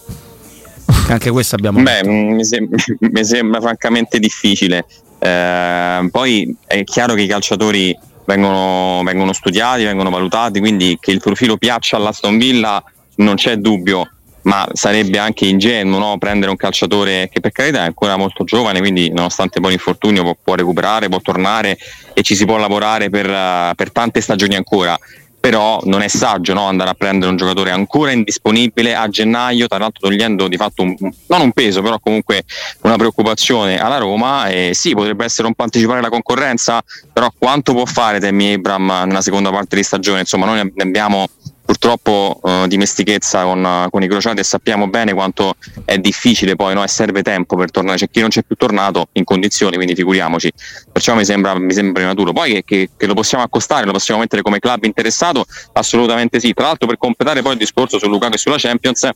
Anche 1.07 1.29
questo 1.29 1.55
abbiamo. 1.55 1.81
Beh, 1.81 2.03
mi, 2.03 2.43
sem- 2.43 2.69
mi, 2.99 3.23
sembra 3.23 3.61
francamente 3.61 4.19
difficile. 4.19 4.85
Eh, 5.19 6.07
poi 6.11 6.55
è 6.65 6.83
chiaro 6.83 7.13
che 7.13 7.21
i 7.21 7.27
calciatori 7.27 7.97
vengono, 8.25 9.01
vengono, 9.03 9.33
studiati, 9.33 9.83
vengono 9.83 10.09
valutati, 10.09 10.59
quindi 10.59 10.97
che 10.99 11.11
il 11.11 11.19
profilo 11.19 11.57
piaccia 11.57 11.97
all'Aston 11.97 12.37
Villa 12.37 12.83
non 13.17 13.35
c'è 13.35 13.55
dubbio, 13.57 14.09
ma 14.43 14.67
sarebbe 14.73 15.17
anche 15.17 15.45
ingenuo 15.45 15.99
no? 15.99 16.17
prendere 16.17 16.51
un 16.51 16.57
calciatore 16.57 17.29
che 17.31 17.39
per 17.39 17.51
carità 17.51 17.83
è 17.83 17.85
ancora 17.85 18.17
molto 18.17 18.43
giovane, 18.43 18.79
quindi 18.79 19.09
nonostante 19.09 19.59
poi 19.59 19.71
l'infortunio 19.71 20.23
può, 20.23 20.35
può 20.43 20.55
recuperare, 20.55 21.07
può 21.07 21.19
tornare 21.21 21.77
e 22.13 22.21
ci 22.23 22.35
si 22.35 22.45
può 22.45 22.57
lavorare 22.57 23.09
per, 23.09 23.73
per 23.75 23.91
tante 23.91 24.21
stagioni 24.21 24.55
ancora 24.55 24.97
però 25.45 25.79
non 25.83 26.01
è 26.01 26.07
saggio 26.07 26.55
no? 26.55 26.65
andare 26.65 26.89
a 26.89 26.95
prendere 26.95 27.29
un 27.29 27.37
giocatore 27.37 27.69
ancora 27.69 28.09
indisponibile 28.09 28.95
a 28.95 29.07
gennaio, 29.07 29.67
tra 29.67 29.77
l'altro 29.77 30.07
togliendo 30.07 30.47
di 30.47 30.57
fatto 30.57 30.81
un, 30.81 30.95
non 31.27 31.41
un 31.41 31.51
peso, 31.51 31.83
però 31.83 31.99
comunque 31.99 32.45
una 32.81 32.95
preoccupazione 32.95 33.79
alla 33.79 33.99
Roma. 33.99 34.47
E 34.47 34.71
sì, 34.73 34.95
potrebbe 34.95 35.23
essere 35.23 35.47
un 35.47 35.53
po' 35.53 35.61
anticipare 35.61 36.01
la 36.01 36.09
concorrenza, 36.09 36.83
però 37.13 37.31
quanto 37.37 37.73
può 37.73 37.85
fare 37.85 38.19
Temi 38.19 38.53
Abram 38.53 39.03
nella 39.05 39.21
seconda 39.21 39.51
parte 39.51 39.75
di 39.75 39.83
stagione? 39.83 40.21
Insomma, 40.21 40.47
noi 40.47 40.71
ne 40.73 40.83
abbiamo 40.83 41.27
purtroppo 41.65 42.39
uh, 42.41 42.67
dimestichezza 42.67 43.43
con, 43.43 43.63
uh, 43.63 43.89
con, 43.89 44.03
i 44.03 44.07
crociati 44.07 44.39
e 44.39 44.43
sappiamo 44.43 44.87
bene 44.87 45.13
quanto 45.13 45.55
è 45.83 45.97
difficile 45.97 46.55
poi 46.55 46.75
no? 46.75 46.83
e 46.83 46.87
serve 46.87 47.23
tempo 47.23 47.55
per 47.55 47.71
tornare. 47.71 47.97
C'è 47.97 48.09
chi 48.09 48.19
non 48.19 48.29
c'è 48.29 48.43
più 48.43 48.55
tornato 48.55 49.07
in 49.13 49.23
condizioni, 49.23 49.75
quindi 49.75 49.95
figuriamoci. 49.95 50.51
Perciò 50.91 51.15
mi 51.15 51.25
sembra, 51.25 51.57
mi 51.57 51.73
sembra 51.73 51.93
prematuro. 52.03 52.31
Poi 52.31 52.53
che, 52.53 52.63
che, 52.63 52.89
che, 52.95 53.07
lo 53.07 53.15
possiamo 53.15 53.43
accostare, 53.43 53.85
lo 53.85 53.91
possiamo 53.91 54.19
mettere 54.19 54.43
come 54.43 54.59
club 54.59 54.83
interessato, 54.83 55.45
assolutamente 55.73 56.39
sì. 56.39 56.53
Tra 56.53 56.67
l'altro 56.67 56.87
per 56.87 56.97
completare 56.97 57.41
poi 57.41 57.53
il 57.53 57.57
discorso 57.57 57.97
su 57.97 58.07
Lukaku 58.07 58.35
e 58.35 58.37
sulla 58.37 58.57
Champions, 58.57 59.09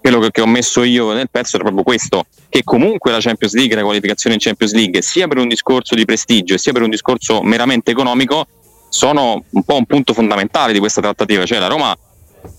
quello 0.00 0.18
che, 0.18 0.30
che, 0.32 0.40
ho 0.40 0.46
messo 0.46 0.82
io 0.82 1.12
nel 1.12 1.30
pezzo 1.30 1.56
era 1.56 1.64
proprio 1.64 1.84
questo, 1.84 2.26
che 2.48 2.62
comunque 2.64 3.12
la 3.12 3.20
Champions 3.20 3.54
League, 3.54 3.74
la 3.74 3.82
qualificazione 3.82 4.34
in 4.34 4.40
Champions 4.42 4.74
League, 4.74 5.00
sia 5.00 5.28
per 5.28 5.38
un 5.38 5.48
discorso 5.48 5.94
di 5.94 6.04
prestigio 6.04 6.58
sia 6.58 6.72
per 6.72 6.82
un 6.82 6.90
discorso 6.90 7.40
meramente 7.40 7.92
economico, 7.92 8.46
sono 8.94 9.42
un 9.50 9.62
po' 9.64 9.74
un 9.74 9.86
punto 9.86 10.12
fondamentale 10.14 10.72
di 10.72 10.78
questa 10.78 11.00
trattativa, 11.00 11.44
cioè 11.44 11.58
la 11.58 11.66
Roma 11.66 11.96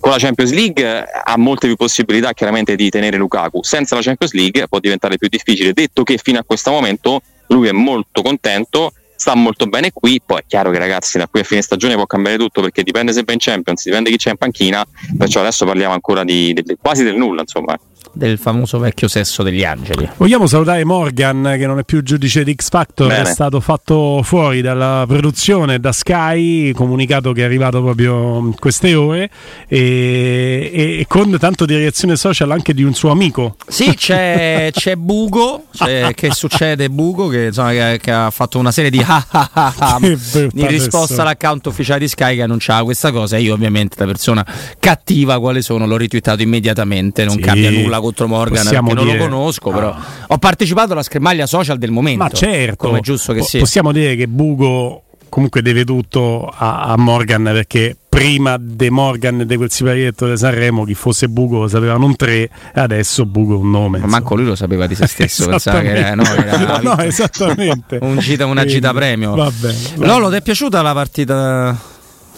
con 0.02 0.12
la 0.12 0.18
Champions 0.18 0.52
League 0.52 0.84
ha 0.84 1.38
molte 1.38 1.68
più 1.68 1.78
possibilità 1.78 2.34
chiaramente 2.34 2.76
di 2.76 2.90
tenere 2.90 3.16
Lukaku, 3.16 3.64
senza 3.64 3.96
la 3.96 4.02
Champions 4.02 4.34
League 4.34 4.68
può 4.68 4.80
diventare 4.80 5.16
più 5.16 5.30
difficile, 5.30 5.72
detto 5.72 6.04
che 6.04 6.18
fino 6.18 6.38
a 6.38 6.44
questo 6.44 6.72
momento 6.72 7.22
lui 7.48 7.70
è 7.70 7.72
molto 7.72 8.22
contento, 8.22 8.92
sta 9.16 9.34
molto 9.34 9.66
bene 9.68 9.94
qui, 9.94 10.22
poi 10.26 10.40
è 10.40 10.44
chiaro 10.46 10.72
che 10.72 10.78
ragazzi 10.78 11.18
da 11.18 11.28
qui 11.30 11.40
a 11.40 11.44
fine 11.44 11.62
stagione 11.62 11.94
può 11.94 12.06
cambiare 12.06 12.38
tutto 12.38 12.60
perché 12.60 12.84
dipende 12.84 13.14
se 13.14 13.24
va 13.24 13.32
in 13.32 13.40
Champions, 13.40 13.86
dipende 13.86 14.10
chi 14.10 14.18
c'è 14.18 14.32
in 14.32 14.38
panchina, 14.38 14.86
perciò 15.18 15.40
adesso 15.40 15.66
parliamo 15.66 15.94
ancora 15.94 16.26
di, 16.26 16.52
di, 16.52 16.76
quasi 16.82 17.06
del 17.06 17.16
nulla 17.16 17.42
insomma 17.42 17.80
del 18.16 18.38
famoso 18.38 18.80
vecchio 18.80 19.08
sesso 19.08 19.44
degli 19.44 19.64
angeli. 19.64 20.10
Vogliamo 20.18 20.48
salutare 20.48 20.86
Morgan, 20.86 21.56
che 21.58 21.68
non 21.68 21.80
è 21.80 21.84
più 21.84 22.02
giudice 22.02 22.44
di 22.44 22.56
X 22.56 22.70
Factor, 22.70 23.10
Bene. 23.10 23.22
è 23.22 23.26
stato 23.26 23.60
fatto 23.60 24.22
fuori 24.24 24.62
dalla 24.62 25.04
produzione 25.08 25.80
da 25.80 25.92
Sky, 25.92 26.72
comunicato 26.72 27.34
che 27.34 27.42
è 27.42 27.44
arrivato 27.44 27.84
proprio 27.84 28.38
in 28.40 28.56
queste 28.56 28.96
ore, 28.96 29.30
e, 29.68 30.72
e, 30.74 31.06
con 31.08 31.38
tanto 31.38 31.66
di 31.66 31.76
reazione 31.76 32.16
social 32.16 32.52
anche 32.52 32.74
di 32.74 32.84
un 32.84 32.94
suo 32.94 33.12
amico. 33.12 33.58
Sì, 33.68 33.94
c'è, 33.96 34.70
c'è 34.74 34.96
Bugo, 34.96 35.66
c'è, 35.74 36.14
che 36.14 36.32
succede 36.32 36.90
Bugo, 36.90 37.28
che, 37.28 37.46
insomma, 37.48 37.72
che, 37.72 38.00
che, 38.02 38.12
ha 38.12 38.32
fatto 38.32 38.58
una 38.58 38.72
serie 38.72 38.90
di 38.90 39.04
ah 39.06 39.26
ah 39.30 39.50
ah, 39.52 39.74
ah 39.78 39.98
in 40.02 40.68
risposta 40.68 41.22
all'account 41.22 41.66
ufficiale 41.68 42.00
di 42.00 42.08
Sky 42.08 42.36
che 42.36 42.44
annunciava 42.44 42.84
questa 42.86 43.12
cosa, 43.12 43.36
e 43.36 43.42
io 43.42 43.54
ovviamente 43.54 43.98
da 43.98 44.06
persona 44.06 44.46
cattiva 44.80 45.38
quale 45.40 45.62
sono 45.62 45.86
l'ho 45.86 45.98
ritwittato 45.98 46.42
immediatamente, 46.42 47.26
non 47.26 47.36
sì. 47.36 47.42
cambia 47.42 47.70
nulla 47.70 48.00
contro 48.06 48.28
Morgan 48.28 48.64
Possiamo 48.64 48.94
dire... 48.94 49.04
non 49.04 49.18
lo 49.18 49.24
conosco, 49.24 49.72
però 49.72 49.90
ah. 49.90 50.04
ho 50.28 50.38
partecipato 50.38 50.94
alla 50.94 51.04
schermaglia 51.04 51.46
social 51.46 51.78
del 51.78 51.92
momento. 51.92 52.24
Ma 52.24 52.30
certo, 52.30 52.88
come 52.88 53.02
giusto 53.02 53.34
che 53.34 53.42
sia. 53.42 53.60
Possiamo 53.60 53.92
dire 53.92 54.16
che 54.16 54.28
Bugo 54.28 55.04
comunque 55.30 55.62
deve 55.62 55.84
tutto 55.84 56.48
a, 56.48 56.84
a 56.84 56.98
Morgan 56.98 57.44
perché 57.44 57.98
prima 58.08 58.56
De 58.58 58.90
Morgan 58.90 59.42
e 59.42 59.46
di 59.46 59.58
quel 59.58 59.70
siparietto 59.70 60.30
di 60.30 60.38
Sanremo 60.38 60.86
chi 60.86 60.94
fosse 60.94 61.28
Bugo 61.28 61.60
lo 61.60 61.68
sapeva 61.68 61.98
non 61.98 62.16
tre 62.16 62.50
adesso 62.76 63.26
Bugo 63.26 63.58
un 63.58 63.70
nome 63.70 64.00
ma 64.00 64.06
manco 64.06 64.36
lui 64.36 64.46
lo 64.46 64.56
sapeva 64.56 64.88
di 64.88 64.96
se 64.96 65.08
stesso 65.08 65.48
pensava 65.48 65.82
che 65.82 65.94
era, 65.94 66.16
no, 66.16 66.24
era 66.24 66.80
no, 66.80 66.96
no, 66.96 66.98
esattamente 67.00 67.98
un 68.02 68.18
gita, 68.20 68.46
una 68.46 68.64
gita 68.64 68.94
premio 68.94 69.36
va 69.36 69.52
bene, 69.52 69.78
va 69.96 70.06
Lolo 70.06 70.30
ti 70.30 70.38
è 70.38 70.42
piaciuta 70.42 70.82
la 70.82 70.94
partita 70.94 71.78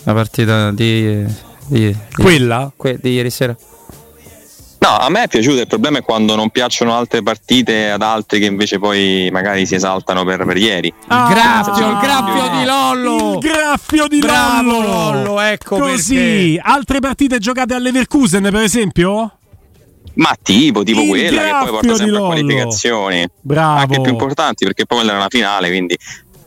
la 0.07 0.13
partita 0.13 0.71
di, 0.71 1.25
di, 1.67 1.87
di 1.87 1.95
quella? 2.15 2.71
Que, 2.73 2.97
di 2.99 3.11
ieri 3.11 3.29
sera? 3.29 3.53
No, 4.79 4.89
a 4.95 5.09
me 5.09 5.23
è 5.23 5.27
piaciuto, 5.27 5.59
il 5.59 5.67
problema 5.67 5.97
è 5.99 6.01
quando 6.01 6.35
non 6.35 6.49
piacciono 6.49 6.95
altre 6.95 7.23
partite 7.23 7.89
ad 7.89 8.01
altri 8.01 8.39
che 8.39 8.45
invece 8.45 8.77
poi 8.77 9.29
magari 9.31 9.65
si 9.65 9.75
esaltano 9.75 10.23
per, 10.23 10.45
per 10.45 10.57
ieri. 10.57 10.93
Ah, 11.07 11.27
il 11.27 11.33
graffio, 11.33 11.89
il 11.89 11.97
graffio 11.97 12.57
di 12.57 12.65
Lollo! 12.65 13.33
Il 13.33 13.39
graffio 13.39 14.07
di 14.07 14.19
Bravo 14.19 14.81
Lollo! 14.81 15.23
Lollo, 15.23 15.39
ecco 15.41 15.77
Così, 15.79 16.55
perché. 16.55 16.61
altre 16.63 16.99
partite 16.99 17.39
giocate 17.39 17.73
alle 17.73 17.91
Leverkusen 17.91 18.43
per 18.43 18.61
esempio? 18.61 19.37
Ma 20.15 20.35
tipo, 20.41 20.83
tipo 20.83 21.01
Il 21.01 21.09
quella 21.09 21.41
che 21.41 21.51
poi 21.51 21.69
porta 21.69 21.95
sempre 21.95 22.17
a 22.17 22.21
qualificazioni. 22.21 23.27
Bravo. 23.41 23.79
Anche 23.79 24.01
più 24.01 24.11
importanti 24.11 24.65
perché 24.65 24.85
poi 24.85 24.97
quella 24.99 25.13
era 25.13 25.21
una 25.21 25.29
finale, 25.29 25.69
quindi. 25.69 25.97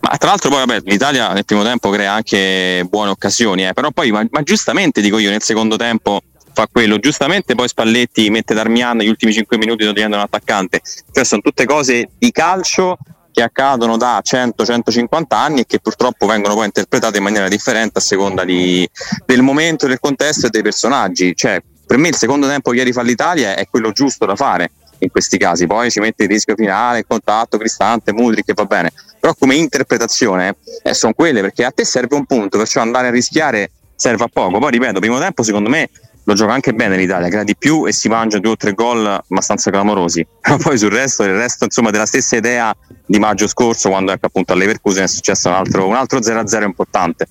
Ma 0.01 0.17
tra 0.17 0.31
l'altro 0.31 0.51
poi 0.51 0.65
vabbè, 0.65 0.81
l'Italia 0.85 1.33
nel 1.33 1.45
primo 1.45 1.63
tempo 1.63 1.91
crea 1.91 2.13
anche 2.13 2.87
buone 2.89 3.11
occasioni, 3.11 3.67
eh, 3.67 3.73
però 3.73 3.91
poi, 3.91 4.11
ma, 4.11 4.25
ma 4.31 4.43
giustamente 4.43 5.01
dico 5.01 5.19
io, 5.19 5.31
nel 5.31 5.43
secondo 5.43 5.77
tempo 5.77 6.21
fa 6.53 6.69
quello, 6.71 6.99
giustamente 6.99 7.55
poi 7.55 7.69
Spalletti 7.69 8.31
mette 8.31 8.55
Darmian 8.55 8.97
negli 8.97 9.09
ultimi 9.09 9.33
5 9.33 9.57
minuti 9.57 9.85
togliendo 9.85 10.17
un 10.17 10.23
attaccante, 10.23 10.81
cioè 11.13 11.25
sono 11.25 11.41
tutte 11.41 11.65
cose 11.65 12.11
di 12.19 12.31
calcio 12.31 12.99
che 13.33 13.43
accadono 13.43 13.97
da 13.97 14.21
100-150 14.25 15.23
anni 15.29 15.61
e 15.61 15.67
che 15.67 15.79
purtroppo 15.79 16.27
vengono 16.27 16.55
poi 16.55 16.67
interpretate 16.67 17.19
in 17.19 17.23
maniera 17.23 17.49
differente 17.49 17.99
a 17.99 18.03
seconda 18.03 18.45
di- 18.45 18.89
del 19.25 19.43
momento, 19.43 19.87
del 19.87 20.01
contesto 20.01 20.47
e 20.47 20.51
dei 20.51 20.63
personaggi, 20.63 21.35
cioè 21.35 21.63
per 21.87 21.99
me 21.99 22.09
il 22.09 22.17
secondo 22.17 22.47
tempo 22.47 22.73
ieri 22.73 22.93
fa 22.93 23.03
l'Italia 23.03 23.57
è 23.57 23.67
quello 23.69 23.93
giusto 23.93 24.27
da 24.27 24.37
fare 24.37 24.71
in 24.99 25.11
questi 25.11 25.39
casi, 25.39 25.67
poi 25.67 25.91
ci 25.91 26.01
mette 26.01 26.25
il 26.25 26.29
rischio 26.29 26.55
finale, 26.55 26.99
il 26.99 27.05
contatto, 27.09 27.57
Cristante, 27.57 28.13
Mudri 28.13 28.45
che 28.45 28.53
va 28.53 28.65
bene, 28.65 28.93
però 29.19 29.35
come 29.35 29.55
interpretazione 29.55 30.57
eh, 30.83 30.95
sono 30.95 31.15
quelle 31.15 31.41
perché 31.41 31.65
a 31.65 31.71
te 31.71 31.85
serve 31.85 32.17
un 32.17 32.27
punto, 32.27 32.59
perciò 32.59 32.81
andare 32.81 33.09
a 33.09 33.11
rischiare 33.11 33.71
serve 33.95 34.25
a 34.25 34.29
poco, 34.33 34.59
poi 34.59 34.71
ripeto, 34.71 35.01
primo 35.01 35.19
tempo 35.19 35.43
secondo 35.43 35.69
me 35.69 35.91
lo 36.31 36.37
gioca 36.37 36.53
anche 36.53 36.73
bene 36.73 36.97
l'Italia, 36.97 37.29
crea 37.29 37.45
di 37.45 37.57
più 37.57 37.87
e 37.87 37.93
si 37.93 38.09
mangia 38.09 38.39
due 38.39 38.53
o 38.53 38.57
tre 38.57 38.73
gol 38.73 39.05
abbastanza 39.07 39.71
clamorosi, 39.71 40.25
però 40.41 40.57
poi 40.57 40.79
sul 40.79 40.91
resto, 40.91 41.25
il 41.25 41.35
resto 41.35 41.65
insomma 41.65 41.91
della 41.91 42.07
stessa 42.07 42.37
idea 42.37 42.75
di 43.05 43.19
maggio 43.19 43.49
scorso 43.49 43.89
quando 43.89 44.13
ecco, 44.13 44.27
appunto 44.27 44.55
Leverkusen 44.55 45.05
è 45.05 45.09
successo 45.09 45.49
un 45.49 45.55
altro, 45.55 45.87
un 45.87 45.97
altro 45.97 46.21
0-0 46.21 46.63
importante. 46.63 47.27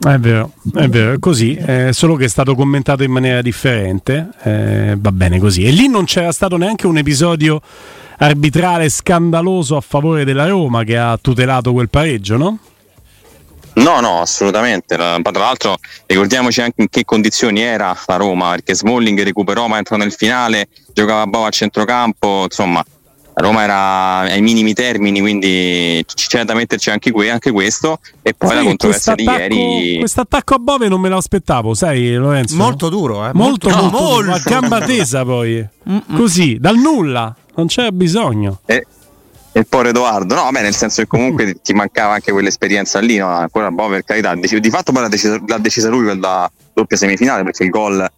È 0.00 0.16
vero, 0.16 0.52
è 0.74 0.88
vero, 0.88 1.12
è 1.12 1.18
così, 1.18 1.54
eh, 1.54 1.90
solo 1.92 2.14
che 2.14 2.24
è 2.24 2.28
stato 2.28 2.54
commentato 2.54 3.02
in 3.02 3.10
maniera 3.10 3.42
differente, 3.42 4.30
eh, 4.42 4.96
va 4.98 5.12
bene 5.12 5.38
così. 5.38 5.64
E 5.64 5.70
lì 5.70 5.88
non 5.88 6.04
c'era 6.04 6.32
stato 6.32 6.56
neanche 6.56 6.86
un 6.86 6.96
episodio 6.96 7.60
arbitrale 8.18 8.88
scandaloso 8.88 9.76
a 9.76 9.80
favore 9.80 10.24
della 10.24 10.46
Roma 10.46 10.84
che 10.84 10.96
ha 10.96 11.18
tutelato 11.20 11.72
quel 11.72 11.90
pareggio, 11.90 12.36
no? 12.36 12.58
No, 13.82 14.00
no, 14.00 14.20
assolutamente. 14.20 14.96
La- 14.96 15.18
Tra 15.22 15.40
l'altro 15.40 15.76
ricordiamoci 16.06 16.60
anche 16.60 16.82
in 16.82 16.88
che 16.88 17.04
condizioni 17.04 17.60
era 17.60 17.96
la 18.06 18.16
Roma, 18.16 18.50
perché 18.50 18.74
Smalling 18.74 19.22
recuperò 19.22 19.66
ma 19.68 19.76
entrò 19.78 19.96
nel 19.96 20.12
finale, 20.12 20.68
giocava 20.92 21.26
Bova 21.26 21.46
a 21.46 21.50
centrocampo, 21.50 22.44
insomma, 22.44 22.82
la 23.34 23.42
Roma 23.46 23.62
era 23.62 24.18
ai 24.32 24.40
minimi 24.42 24.72
termini, 24.74 25.20
quindi 25.20 26.04
c'è 26.12 26.42
da 26.44 26.54
metterci 26.54 26.90
anche, 26.90 27.12
que- 27.12 27.30
anche 27.30 27.52
questo. 27.52 28.00
E 28.22 28.34
poi 28.34 28.48
la 28.50 28.56
Sai, 28.56 28.64
controversia 28.66 29.14
di 29.14 29.22
ieri. 29.22 29.96
Quest'attacco 30.00 30.54
a 30.54 30.58
Bove 30.58 30.88
non 30.88 31.00
me 31.00 31.08
l'aspettavo, 31.08 31.72
sai 31.74 32.14
Lorenzo? 32.14 32.56
Molto 32.56 32.88
duro, 32.88 33.26
eh? 33.28 33.30
Molto, 33.32 33.68
Molto- 33.68 33.82
molto, 33.82 33.98
molto. 34.00 34.20
duro, 34.22 34.34
a 34.34 34.40
gamba 34.44 34.80
tesa 34.80 35.24
poi. 35.24 35.64
Così, 36.16 36.58
dal 36.58 36.76
nulla, 36.76 37.32
non 37.54 37.66
c'era 37.68 37.92
bisogno. 37.92 38.58
E, 38.66 38.74
e 38.74 38.86
il 39.52 39.66
povero 39.66 39.88
Edoardo, 39.90 40.34
no, 40.34 40.42
vabbè, 40.44 40.62
nel 40.62 40.74
senso 40.74 41.02
che 41.02 41.08
comunque 41.08 41.56
ti 41.62 41.72
mancava 41.72 42.14
anche 42.14 42.32
quell'esperienza 42.32 43.00
lì, 43.00 43.16
no? 43.16 43.28
ancora 43.28 43.70
Bova 43.70 43.94
per 43.94 44.04
carità. 44.04 44.34
Di 44.34 44.70
fatto 44.70 44.92
poi 44.92 45.02
l'ha 45.02 45.08
decisa, 45.08 45.40
l'ha 45.46 45.58
decisa 45.58 45.88
lui 45.88 46.04
quella 46.04 46.50
doppia 46.72 46.96
semifinale 46.96 47.42
perché 47.42 47.64
il 47.64 47.70
gol 47.70 48.08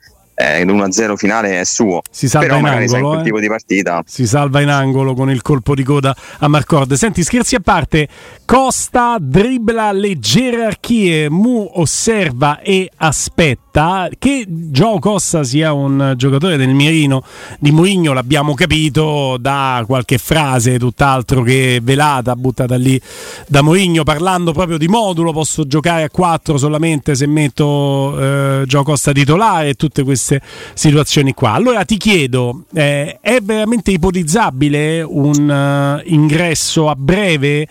eh, 0.41 0.65
l'1-0 0.65 1.17
finale 1.17 1.61
è 1.61 1.65
suo. 1.65 2.01
Si 2.11 2.27
salva 2.27 2.57
Però 2.57 2.59
in 2.59 2.67
angolo, 2.67 3.21
eh. 3.21 3.23
tipo 3.23 3.41
di 3.41 3.49
partita. 3.49 4.03
Si 4.07 4.27
salva 4.27 4.61
in 4.61 4.71
angolo 4.71 5.15
con 5.15 5.31
il 5.31 5.43
colpo 5.43 5.75
di 5.75 5.83
coda 5.83 6.17
a 6.39 6.49
Marcord. 6.49 6.95
Senti, 6.95 7.23
scherzi 7.23 7.57
a 7.57 7.61
parte, 7.61 8.09
Costa 8.47 9.17
dribbla 9.21 9.93
le 9.93 10.19
gerarchie, 10.19 11.29
Mu 11.29 11.71
osserva 11.75 12.61
e 12.61 12.91
aspetta. 12.97 13.70
Che 14.19 14.45
Gio 14.49 14.99
Costa 14.99 15.45
sia 15.45 15.73
un 15.73 16.15
giocatore 16.17 16.57
del 16.57 16.71
mirino 16.71 17.23
di 17.61 17.71
Mourinho 17.71 18.13
l'abbiamo 18.13 18.55
capito 18.55 19.37
da 19.39 19.85
qualche 19.87 20.19
frase 20.19 20.77
tutt'altro 20.77 21.43
che 21.43 21.79
velata, 21.81 22.35
buttata 22.35 22.75
lì 22.75 23.01
da 23.47 23.63
Mourinho, 23.63 24.03
parlando 24.03 24.53
proprio 24.53 24.77
di 24.77 24.89
modulo, 24.89 25.33
posso 25.33 25.67
giocare 25.69 26.03
a 26.03 26.11
4 26.11 26.59
solamente 26.59 27.15
se 27.15 27.27
metto 27.27 28.19
eh, 28.19 28.65
Costa 28.83 29.13
titolare 29.13 29.69
e 29.69 29.75
tutte 29.75 30.03
queste 30.03 30.41
situazioni 30.75 31.33
qua. 31.33 31.53
Allora 31.53 31.85
ti 31.85 31.97
chiedo, 31.97 32.65
eh, 32.75 33.19
è 33.21 33.41
veramente 33.41 33.93
ipotizzabile 33.93 35.03
un 35.03 35.49
eh, 35.49 36.03
ingresso 36.07 36.89
a 36.89 36.97
breve 36.97 37.69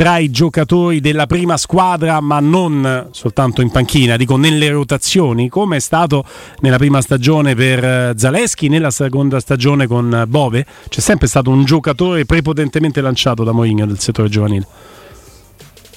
tra 0.00 0.16
i 0.16 0.30
giocatori 0.30 0.98
della 0.98 1.26
prima 1.26 1.58
squadra, 1.58 2.22
ma 2.22 2.40
non 2.40 3.08
soltanto 3.10 3.60
in 3.60 3.70
panchina, 3.70 4.16
dico 4.16 4.38
nelle 4.38 4.70
rotazioni, 4.70 5.50
come 5.50 5.76
è 5.76 5.78
stato 5.78 6.24
nella 6.60 6.78
prima 6.78 7.02
stagione 7.02 7.54
per 7.54 7.84
eh, 7.84 8.12
Zaleschi, 8.16 8.68
nella 8.68 8.90
seconda 8.90 9.40
stagione 9.40 9.86
con 9.86 10.10
eh, 10.10 10.26
Bove? 10.26 10.64
C'è 10.88 11.00
sempre 11.00 11.26
stato 11.26 11.50
un 11.50 11.66
giocatore 11.66 12.24
prepotentemente 12.24 13.02
lanciato 13.02 13.44
da 13.44 13.52
Mourinho 13.52 13.84
del 13.84 13.98
settore 13.98 14.30
giovanile. 14.30 14.66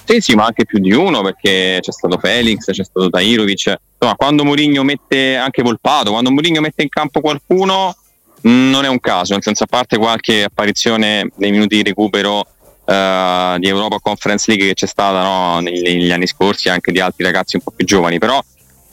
Sì, 0.04 0.20
sì, 0.20 0.34
ma 0.34 0.44
anche 0.44 0.66
più 0.66 0.80
di 0.80 0.92
uno 0.92 1.22
perché 1.22 1.78
c'è 1.80 1.90
stato 1.90 2.18
Felix, 2.18 2.72
c'è 2.72 2.84
stato 2.84 3.08
Tairovic. 3.08 3.74
Insomma, 3.94 4.16
quando 4.16 4.44
Mourinho 4.44 4.82
mette 4.82 5.36
anche 5.36 5.62
Volpato, 5.62 6.10
quando 6.10 6.30
Mourinho 6.30 6.60
mette 6.60 6.82
in 6.82 6.90
campo 6.90 7.22
qualcuno 7.22 7.96
mh, 8.42 8.50
non 8.50 8.84
è 8.84 8.88
un 8.88 9.00
caso, 9.00 9.32
nel 9.32 9.42
senso 9.42 9.64
a 9.64 9.66
parte 9.66 9.96
qualche 9.96 10.44
apparizione 10.44 11.30
nei 11.36 11.52
minuti 11.52 11.76
di 11.76 11.82
recupero 11.84 12.44
eh, 12.84 13.56
di 13.58 13.68
Europa 13.68 13.98
Conference 14.00 14.44
League 14.48 14.68
che 14.68 14.74
c'è 14.74 14.86
stata 14.86 15.22
no, 15.22 15.60
negli, 15.60 15.82
negli 15.82 16.12
anni 16.12 16.26
scorsi 16.26 16.68
anche 16.68 16.92
di 16.92 17.00
altri 17.00 17.24
ragazzi 17.24 17.56
un 17.56 17.62
po' 17.62 17.72
più 17.74 17.84
giovani, 17.84 18.18
però 18.18 18.42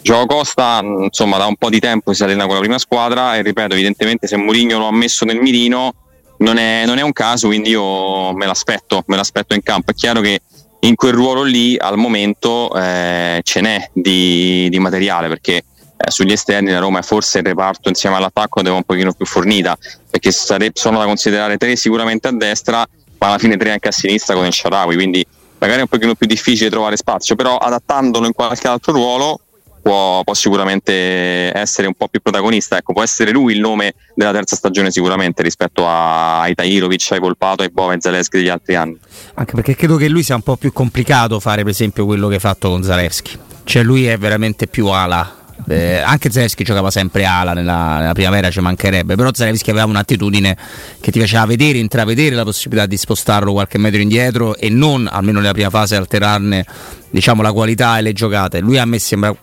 Gioco 0.01 0.36
Costa 0.38 0.82
insomma 0.82 1.38
da 1.38 1.45
un 1.45 1.56
po' 1.56 1.69
di 1.69 1.80
tempo 1.80 2.13
si 2.13 2.23
allena 2.23 2.45
con 2.45 2.56
la 2.56 2.60
prima 2.60 2.80
squadra 2.80 3.36
e 3.36 3.43
ripeto 3.43 3.73
evidentemente 3.73 4.27
se 4.27 4.36
Mourinho 4.36 4.80
lo 4.80 4.88
ha 4.88 4.91
messo 4.91 5.25
nel 5.25 5.39
mirino 5.39 5.93
non 6.38 6.58
è, 6.58 6.86
non 6.86 6.97
è 6.97 7.01
un 7.01 7.13
caso 7.13 7.47
quindi 7.47 7.69
io 7.69 8.34
me 8.34 8.47
l'aspetto, 8.47 9.04
me 9.08 9.15
l'aspetto 9.15 9.54
in 9.54 9.62
campo, 9.62 9.91
è 9.91 9.93
chiaro 9.93 10.21
che 10.21 10.41
in 10.80 10.95
quel 10.95 11.13
ruolo 11.13 11.43
lì 11.43 11.77
al 11.77 11.97
momento 11.97 12.73
eh, 12.75 13.41
ce 13.43 13.62
n'è 13.62 13.89
di, 13.93 14.67
di 14.69 14.80
materiale 14.80 15.27
perché 15.27 15.58
eh, 15.58 15.63
sugli 16.10 16.32
esterni 16.32 16.71
la 16.71 16.80
Roma 16.80 16.99
è 16.99 17.04
forse 17.04 17.38
il 17.38 17.45
reparto 17.45 17.89
insieme 17.89 18.15
all'attacco 18.15 18.63
deve 18.63 18.77
un 18.77 18.84
pochino 18.84 19.13
più 19.13 19.27
fornita 19.27 19.77
perché 20.10 20.32
sare- 20.32 20.71
sono 20.73 20.97
da 20.97 21.06
considerare 21.06 21.58
tre 21.58 21.75
sicuramente 21.75 22.27
a 22.27 22.32
destra 22.32 22.88
ma 23.21 23.27
alla 23.27 23.38
fine 23.38 23.55
tre 23.55 23.71
anche 23.71 23.88
a 23.88 23.91
sinistra 23.91 24.36
con 24.36 24.45
il 24.45 24.53
Sharawi 24.53 24.95
quindi 24.95 25.25
magari 25.60 25.79
è 25.79 25.81
un 25.84 25.88
pochino 25.88 26.15
più 26.15 26.25
difficile 26.25 26.69
trovare 26.69 26.97
spazio 26.97 27.36
però 27.36 27.57
adattandolo 27.57 28.25
in 28.25 28.34
qualche 28.34 28.67
altro 28.67 28.93
ruolo 28.93 29.39
può, 29.79 30.23
può 30.23 30.34
sicuramente 30.34 31.55
essere 31.55 31.86
un 31.86 31.93
po' 31.93 32.07
più 32.07 32.19
protagonista 32.19 32.77
ecco 32.77 32.93
può 32.93 33.03
essere 33.03 33.29
lui 33.29 33.53
il 33.53 33.60
nome 33.60 33.93
della 34.15 34.31
terza 34.31 34.55
stagione 34.55 34.89
sicuramente 34.89 35.43
rispetto 35.43 35.88
a, 35.88 36.41
ai 36.41 36.55
Tairovic, 36.55 37.10
ai 37.12 37.19
Volpato, 37.19 37.62
ai 37.62 37.69
Bova 37.69 37.93
e 37.93 37.97
Zaleschi 37.99 38.38
degli 38.38 38.49
altri 38.49 38.75
anni 38.75 38.97
Anche 39.36 39.53
perché 39.53 39.75
credo 39.75 39.97
che 39.97 40.10
lui 40.10 40.23
sia 40.23 40.36
un 40.36 40.41
po' 40.41 40.57
più 40.57 40.73
complicato 40.73 41.39
fare, 41.39 41.62
per 41.62 41.71
esempio, 41.71 42.05
quello 42.05 42.27
che 42.27 42.36
ha 42.36 42.39
fatto 42.39 42.69
con 42.69 42.84
Zalewski. 42.84 43.38
Cioè, 43.63 43.84
lui 43.84 44.05
è 44.05 44.17
veramente 44.17 44.67
più 44.67 44.88
ala. 44.88 45.40
Eh, 45.67 45.97
anche 45.97 46.30
Zalewski 46.30 46.63
giocava 46.63 46.91
sempre 46.91 47.26
ala 47.26 47.54
nella, 47.54 48.00
nella 48.00 48.13
primavera, 48.13 48.50
ci 48.50 48.60
mancherebbe. 48.60 49.15
Però 49.15 49.30
Zalewski 49.34 49.69
aveva 49.69 49.86
un'attitudine 49.86 50.58
che 51.00 51.12
ti 51.12 51.19
faceva 51.19 51.45
vedere, 51.45 51.78
intravedere 51.78 52.36
la 52.36 52.43
possibilità 52.43 52.86
di 52.86 52.97
spostarlo 52.97 53.52
qualche 53.52 53.78
metro 53.78 54.00
indietro 54.00 54.56
e 54.56 54.69
non, 54.69 55.08
almeno 55.12 55.39
nella 55.39 55.54
prima 55.54 55.69
fase, 55.69 55.95
alterarne 55.95 56.65
diciamo, 57.10 57.41
la 57.41 57.52
qualità 57.52 57.97
e 57.97 58.02
le 58.02 58.13
giocate. 58.13 58.60
Lui 58.60 58.78
a 58.78 58.86
me 58.86 59.00
sembra 59.00 59.36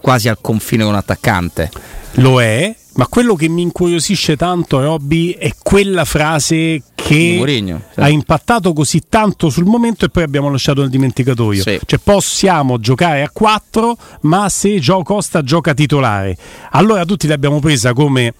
quasi 0.00 0.28
al 0.28 0.38
confine 0.40 0.84
con 0.84 0.92
un 0.92 0.98
attaccante. 0.98 1.70
Lo 2.18 2.40
è, 2.42 2.74
ma 2.94 3.06
quello 3.06 3.34
che 3.34 3.48
mi 3.48 3.62
incuriosisce 3.62 4.36
tanto, 4.36 4.80
Robby, 4.80 5.30
è 5.30 5.52
quella 5.62 6.04
frase 6.04 6.82
che 6.94 7.34
Mourinho, 7.36 7.82
sì. 7.94 8.00
ha 8.00 8.08
impattato 8.08 8.72
così 8.72 9.02
tanto 9.08 9.50
sul 9.50 9.64
momento 9.64 10.04
e 10.04 10.08
poi 10.08 10.24
abbiamo 10.24 10.50
lasciato 10.50 10.80
nel 10.80 10.90
dimenticatoio. 10.90 11.62
Sì. 11.62 11.78
Cioè, 11.84 11.98
possiamo 12.00 12.78
giocare 12.78 13.22
a 13.22 13.30
4, 13.30 13.96
ma 14.22 14.48
se 14.48 14.80
Gio 14.80 15.02
Costa 15.02 15.42
gioca 15.42 15.74
titolare. 15.74 16.36
Allora 16.72 17.04
tutti 17.04 17.28
l'abbiamo 17.28 17.60
presa 17.60 17.92
come 17.92 18.34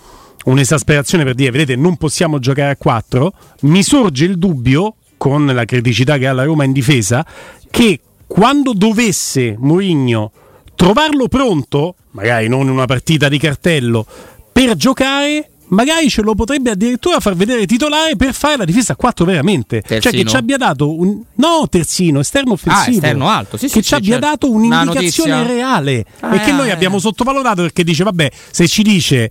un'esasperazione 0.45 1.25
per 1.25 1.35
dire, 1.35 1.51
vedete, 1.51 1.77
non 1.77 1.97
possiamo 1.97 2.41
giocare 2.41 2.71
a 2.71 2.77
4. 2.77 3.33
Mi 3.61 3.83
sorge 3.85 4.25
il 4.25 4.39
dubbio, 4.39 4.97
con 5.17 5.47
la 5.47 5.65
criticità 5.65 6.19
che 6.19 6.27
ha 6.27 6.33
la 6.33 6.45
Roma 6.45 6.65
in 6.65 6.73
difesa, 6.73 7.25
che 7.71 8.01
quando 8.27 8.73
dovesse 8.75 9.57
Mourinho 9.59 10.33
trovarlo 10.79 11.27
pronto, 11.27 11.97
magari 12.13 12.47
non 12.47 12.63
in 12.63 12.71
una 12.71 12.87
partita 12.87 13.29
di 13.29 13.37
cartello, 13.37 14.07
per 14.53 14.77
giocare, 14.77 15.51
magari 15.71 16.09
ce 16.09 16.23
lo 16.23 16.37
potrebbe 16.37 16.71
addirittura 16.71 17.19
far 17.19 17.35
vedere 17.35 17.67
titolare 17.67 18.15
per 18.15 18.33
fare 18.33 18.59
la 18.59 18.65
difesa 18.65 18.93
a 18.93 18.97
4 18.97 19.25
veramente. 19.25 19.83
Cioè 19.85 19.99
che 19.99 20.11
Terzino? 20.11 20.31
ci 20.31 20.37
abbia 20.37 20.57
dato 20.57 20.97
un 20.97 21.21
no 21.35 21.67
terzino, 21.69 22.21
esterno 22.21 22.53
offensivo. 22.53 22.91
Ah, 22.91 22.95
esterno 22.95 23.29
alto, 23.29 23.57
sì, 23.57 23.67
sì, 23.67 23.75
che 23.75 23.83
sì, 23.83 23.89
ci 23.89 23.95
abbia 23.95 24.21
certo. 24.21 24.27
dato 24.27 24.53
un'indicazione 24.53 25.47
reale 25.49 26.05
Ah, 26.21 26.37
e 26.37 26.41
che 26.43 26.51
eh, 26.51 26.53
noi 26.53 26.69
eh. 26.69 26.73
abbiamo 26.73 27.01
sottovalutato 27.01 27.63
perché 27.63 27.83
dice 27.83 28.05
vabbè, 28.05 28.31
se 28.51 28.69
ci 28.69 28.83
dice 28.85 29.31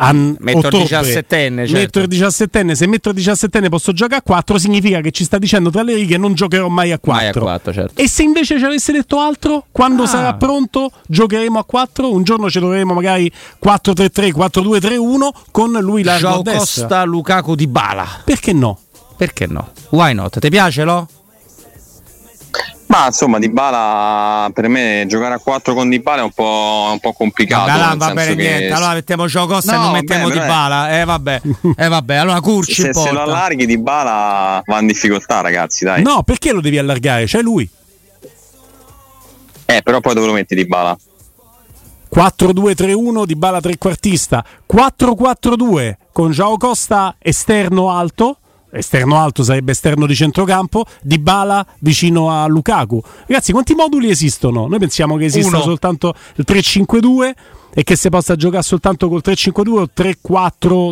a 0.00 0.12
metto 0.12 0.58
ottobre, 0.58 0.76
il 0.78 0.82
diciassettenne, 0.84 1.66
certo. 1.66 1.80
metto 1.80 1.98
il 2.00 2.06
diciassettenne, 2.06 2.74
se 2.74 2.86
metto 2.86 3.08
il 3.08 3.14
diciassettenne 3.16 3.68
posso 3.68 3.92
giocare 3.92 4.20
a 4.20 4.22
4, 4.22 4.58
significa 4.58 5.00
che 5.00 5.10
ci 5.10 5.24
sta 5.24 5.38
dicendo 5.38 5.70
tra 5.70 5.82
le 5.82 5.94
righe 5.94 6.16
non 6.16 6.34
giocherò 6.34 6.68
mai 6.68 6.92
a 6.92 6.98
4. 6.98 7.22
Mai 7.22 7.28
a 7.28 7.40
4 7.40 7.72
certo. 7.72 8.00
E 8.00 8.08
se 8.08 8.22
invece 8.22 8.58
ci 8.58 8.64
avesse 8.64 8.92
detto 8.92 9.18
altro, 9.18 9.66
quando 9.72 10.04
Ah. 10.04 10.06
sarà 10.06 10.34
pronto 10.34 10.90
giocheremo 11.06 11.58
a 11.58 11.64
4, 11.64 12.12
un 12.12 12.22
giorno 12.22 12.48
ci 12.48 12.58
troveremo 12.58 12.94
magari 12.94 13.30
4-3-3, 13.58 14.32
4-2-3-1 14.32 15.30
con 15.50 15.72
lui 15.72 16.02
largo 16.02 16.28
Joao 16.28 16.38
a 16.40 16.42
destra. 16.42 16.82
Costa, 16.82 17.04
Lukaku 17.04 17.54
di 17.54 17.66
Bala. 17.66 18.06
Perché 18.24 18.52
no? 18.52 18.78
Perché 19.16 19.46
no? 19.46 19.70
Why 19.90 20.14
not? 20.14 20.38
Ti 20.38 20.48
piace 20.48 20.84
lo? 20.84 21.08
Ma 22.88 23.06
insomma, 23.06 23.38
Di 23.38 23.50
Bala 23.50 24.50
per 24.52 24.66
me 24.68 25.04
giocare 25.06 25.34
a 25.34 25.38
4 25.38 25.74
con 25.74 25.88
Di 25.90 26.00
Bala 26.00 26.22
è 26.22 26.24
un 26.24 26.32
po', 26.32 26.88
un 26.90 26.98
po' 27.00 27.12
complicato. 27.12 27.66
Vabbè, 27.70 27.96
va 27.96 28.12
bene 28.14 28.34
che 28.34 28.42
niente. 28.42 28.72
Allora 28.74 28.94
mettiamo 28.94 29.26
Joao 29.26 29.46
Costa 29.46 29.72
e 29.72 29.76
No, 29.76 29.82
non 29.82 29.90
vabbè, 29.92 30.00
mettiamo 30.00 30.26
Di 30.28 30.32
però 30.32 30.44
è- 30.44 30.48
Bala. 30.48 30.98
Eh 31.00 31.04
vabbè. 31.04 31.40
Eh 31.76 31.88
vabbè, 31.88 32.14
allora 32.16 32.40
Curci 32.40 32.82
se, 32.82 32.94
se 32.94 33.10
lo 33.12 33.20
allarghi 33.20 33.66
Di 33.66 33.76
Bala 33.78 34.62
va 34.64 34.80
in 34.80 34.86
difficoltà, 34.86 35.40
ragazzi, 35.42 35.84
dai. 35.84 36.02
No, 36.02 36.22
perché 36.22 36.50
lo 36.52 36.60
devi 36.62 36.78
allargare? 36.78 37.26
C'è 37.26 37.42
lui. 37.42 37.68
Eh, 39.66 39.82
però 39.82 40.00
poi 40.00 40.14
dove 40.14 40.26
lo 40.26 40.32
metti 40.32 40.54
Di 40.54 40.66
Bala? 40.66 40.96
4-2-3-1 42.14 43.24
di 43.26 43.36
Bala 43.36 43.60
trequartista 43.60 44.42
4-4-2 44.72 45.92
con 46.10 46.30
Joao 46.30 46.56
Costa 46.56 47.16
esterno 47.18 47.90
alto 47.90 48.38
esterno 48.70 49.16
alto 49.18 49.42
sarebbe 49.42 49.72
esterno 49.72 50.06
di 50.06 50.14
centrocampo 50.14 50.84
di 51.02 51.18
Bala 51.18 51.66
vicino 51.80 52.30
a 52.30 52.46
Lukaku 52.46 53.00
ragazzi 53.26 53.52
quanti 53.52 53.74
moduli 53.74 54.10
esistono? 54.10 54.66
noi 54.66 54.78
pensiamo 54.78 55.16
che 55.16 55.26
esista 55.26 55.56
Uno. 55.56 55.64
soltanto 55.64 56.14
il 56.36 56.44
3-5-2 56.46 57.32
e 57.74 57.82
che 57.84 57.96
si 57.96 58.08
possa 58.08 58.34
giocare 58.34 58.62
soltanto 58.62 59.08
col 59.08 59.22
3-5-2 59.24 59.68
o 59.70 59.88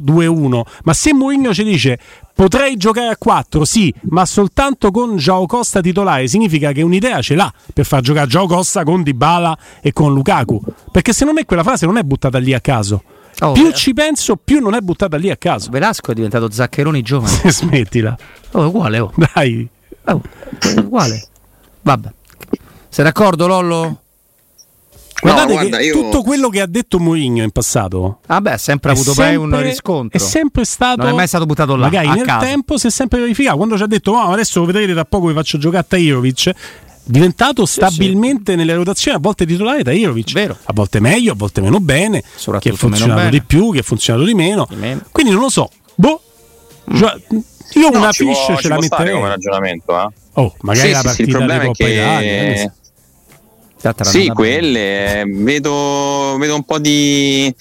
3-4-2-1 0.01 0.61
ma 0.85 0.93
se 0.93 1.13
Mourinho 1.13 1.53
ci 1.53 1.65
dice 1.65 1.99
potrei 2.35 2.77
giocare 2.77 3.09
a 3.09 3.17
4 3.17 3.65
sì 3.65 3.93
ma 4.11 4.25
soltanto 4.25 4.91
con 4.91 5.17
Joao 5.17 5.47
Costa 5.47 5.81
titolare 5.81 6.29
significa 6.29 6.73
che 6.73 6.83
un'idea 6.83 7.21
ce 7.23 7.35
l'ha 7.35 7.53
per 7.73 7.87
far 7.87 8.03
giocare 8.03 8.27
Joao 8.27 8.47
Costa 8.47 8.85
con 8.85 9.03
Dybala 9.03 9.57
e 9.81 9.93
con 9.93 10.13
Lukaku 10.13 10.61
perché 10.93 11.13
secondo 11.13 11.41
me 11.41 11.47
quella 11.47 11.63
frase 11.63 11.87
non 11.87 11.97
è 11.97 12.03
buttata 12.03 12.39
lì 12.39 12.53
a 12.53 12.61
caso 12.61 13.03
Oh, 13.41 13.53
più 13.53 13.71
ci 13.73 13.93
penso 13.93 14.37
più 14.37 14.61
non 14.61 14.75
è 14.75 14.81
buttata 14.81 15.19
lì 15.19 15.31
a 15.31 15.37
caso 15.37 15.69
Velasco 15.71 16.11
è 16.11 16.15
diventato 16.15 16.51
Zaccheroni 16.51 17.03
giovane. 17.03 17.39
smettila 17.53 18.17
Oh, 18.53 18.63
è 18.63 18.67
uguale, 18.67 18.99
oh. 18.99 19.13
dai 19.35 19.69
Oh, 20.05 20.21
è 20.61 20.79
uguale. 20.79 21.27
Vabbè. 21.83 22.09
Sei 22.89 23.05
d'accordo, 23.05 23.47
Lollo? 23.47 24.01
guardate 25.21 25.53
guarda, 25.53 25.77
che 25.79 25.85
io- 25.85 25.93
tutto 25.95 26.23
quello 26.23 26.49
che 26.51 26.61
ha 26.61 26.67
detto 26.67 26.99
Mourinho 26.99 27.43
in 27.43 27.51
passato 27.51 28.21
Vabbè, 28.27 28.53
ha 28.53 28.59
sempre 28.59 28.91
è 28.91 28.95
avuto 28.95 29.15
poi 29.15 29.35
un 29.37 29.49
sempre- 29.51 29.63
riscontro. 29.69 30.19
È 30.19 30.21
sempre 30.21 30.65
stato. 30.65 31.03
Non 31.03 31.11
è 31.13 31.15
mai 31.15 31.27
stato 31.27 31.47
buttato 31.47 31.75
là, 31.75 31.87
Magari 31.87 32.07
a 32.09 32.15
nel 32.15 32.25
caso. 32.25 32.45
tempo 32.45 32.79
si 32.79 32.87
è 32.87 32.91
sempre 32.91 33.19
verificato. 33.21 33.57
Quando 33.57 33.77
ci 33.77 33.83
ha 33.83 33.87
detto, 33.87 34.13
"Oh, 34.13 34.31
adesso 34.33 34.61
lo 34.61 34.67
vedrete 34.67 34.93
tra 34.93 35.05
poco 35.05 35.27
vi 35.27 35.35
faccio 35.35 35.59
giocare 35.59 35.83
a 35.83 35.87
Tahirovic. 35.89 36.53
Diventato 37.09 37.65
stabilmente 37.67 38.57
nelle 38.57 38.75
rotazioni, 38.75 39.17
a 39.17 39.21
volte 39.21 39.47
titolare 39.47 39.85
Tahirovic. 39.85 40.33
Vero. 40.33 40.57
A 40.65 40.73
volte 40.73 40.99
meglio, 40.99 41.33
a 41.33 41.35
volte 41.37 41.61
meno 41.61 41.79
bene. 41.79 42.23
Soprattutto 42.35 42.59
che 42.59 42.75
ha 42.75 42.89
funzionato 42.89 43.29
di 43.29 43.43
più, 43.43 43.73
che 43.73 43.79
ha 43.79 43.83
funzionato 43.83 44.25
di 44.27 44.35
meno. 44.35 44.67
Di 44.69 44.75
meno. 44.77 45.03
Quindi 45.13 45.31
non 45.33 45.41
lo 45.43 45.49
so. 45.49 45.71
Boh. 45.95 46.21
Gio- 46.85 47.21
Io 47.75 47.91
No, 47.91 47.99
una 47.99 48.11
ci 48.13 48.25
fish 48.25 48.61
ce 48.61 48.69
la 48.69 48.79
metterei. 48.79 49.13
come 49.15 49.29
ragionamento, 49.29 50.01
eh. 50.01 50.09
Oh, 50.35 50.55
magari 50.63 50.89
Sì, 50.89 50.93
la 50.95 50.99
sì, 51.01 51.01
sì, 51.01 51.07
partita 51.07 51.31
il 51.31 51.37
problema 51.37 51.63
è 51.63 51.67
Coppa 51.67 51.89
Italia. 51.89 52.31
eh, 52.33 52.73
che 53.81 54.05
Sì, 54.05 54.27
quelle 54.29 55.21
eh, 55.21 55.25
vedo, 55.27 56.37
vedo 56.39 56.55
un 56.57 56.65
po' 56.65 56.79
di 56.79 57.55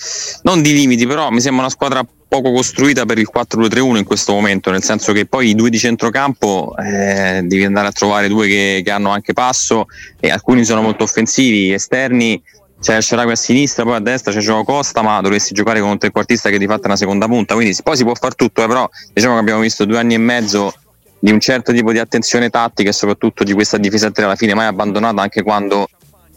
non 0.43 0.62
di 0.62 0.73
limiti, 0.73 1.05
però 1.05 1.29
mi 1.29 1.39
sembra 1.41 1.62
una 1.63 1.71
squadra 1.71 2.05
poco 2.41 2.52
costruita 2.52 3.06
per 3.06 3.17
il 3.17 3.30
4-2-3-1 3.34 3.98
in 3.98 4.04
questo 4.04 4.34
momento, 4.34 4.71
nel 4.71 4.84
senso 4.84 5.13
che 5.13 5.26
poi 5.26 5.50
i 5.50 5.56
due 5.56 5.69
di 5.69 5.78
centrocampo 5.78 6.76
eh, 6.78 7.41
devi 7.43 7.63
andare 7.63 7.88
a 7.88 7.91
trovare 7.91 8.28
due 8.28 8.48
che, 8.48 8.82
che 8.84 8.91
hanno 8.91 9.10
anche 9.10 9.34
passo 9.34 9.86
e 10.19 10.30
alcuni 10.30 10.65
sono 10.65 10.82
molto 10.82 11.04
offensivi, 11.04 11.71
esterni 11.71 12.41
c'è 12.82 13.02
Sharawi 13.02 13.32
a 13.32 13.36
sinistra, 13.36 13.84
poi 13.84 13.95
a 13.95 14.00
destra 14.00 14.32
c'è 14.32 14.39
Gioco 14.39 14.63
Costa, 14.63 15.02
ma 15.02 15.19
dovresti 15.21 15.54
giocare 15.54 15.80
con 15.80 15.89
un 15.89 15.98
trequartista 15.98 16.50
che 16.50 16.58
di 16.58 16.67
fatto 16.67 16.84
è 16.84 16.88
una 16.88 16.98
seconda 16.98 17.26
punta, 17.26 17.56
quindi 17.56 17.76
poi 17.82 17.95
si 17.95 18.04
può 18.04 18.13
fare 18.13 18.36
tutto, 18.36 18.63
eh, 18.63 18.67
però 18.67 18.88
diciamo 19.13 19.34
che 19.34 19.39
abbiamo 19.39 19.62
visto 19.62 19.86
due 19.86 19.98
anni 19.98 20.13
e 20.13 20.19
mezzo 20.19 20.74
di 21.17 21.32
un 21.32 21.39
certo 21.39 21.71
tipo 21.71 21.91
di 21.91 22.00
attenzione 22.00 22.50
tattica 22.50 22.89
e 22.89 22.93
soprattutto 22.93 23.43
di 23.43 23.54
questa 23.54 23.78
difesa 23.78 24.08
a 24.08 24.12
tre 24.12 24.26
alla 24.26 24.36
fine 24.36 24.54
mai 24.54 24.67
abbandonata 24.67 25.21
anche 25.21 25.41
quando 25.41 25.88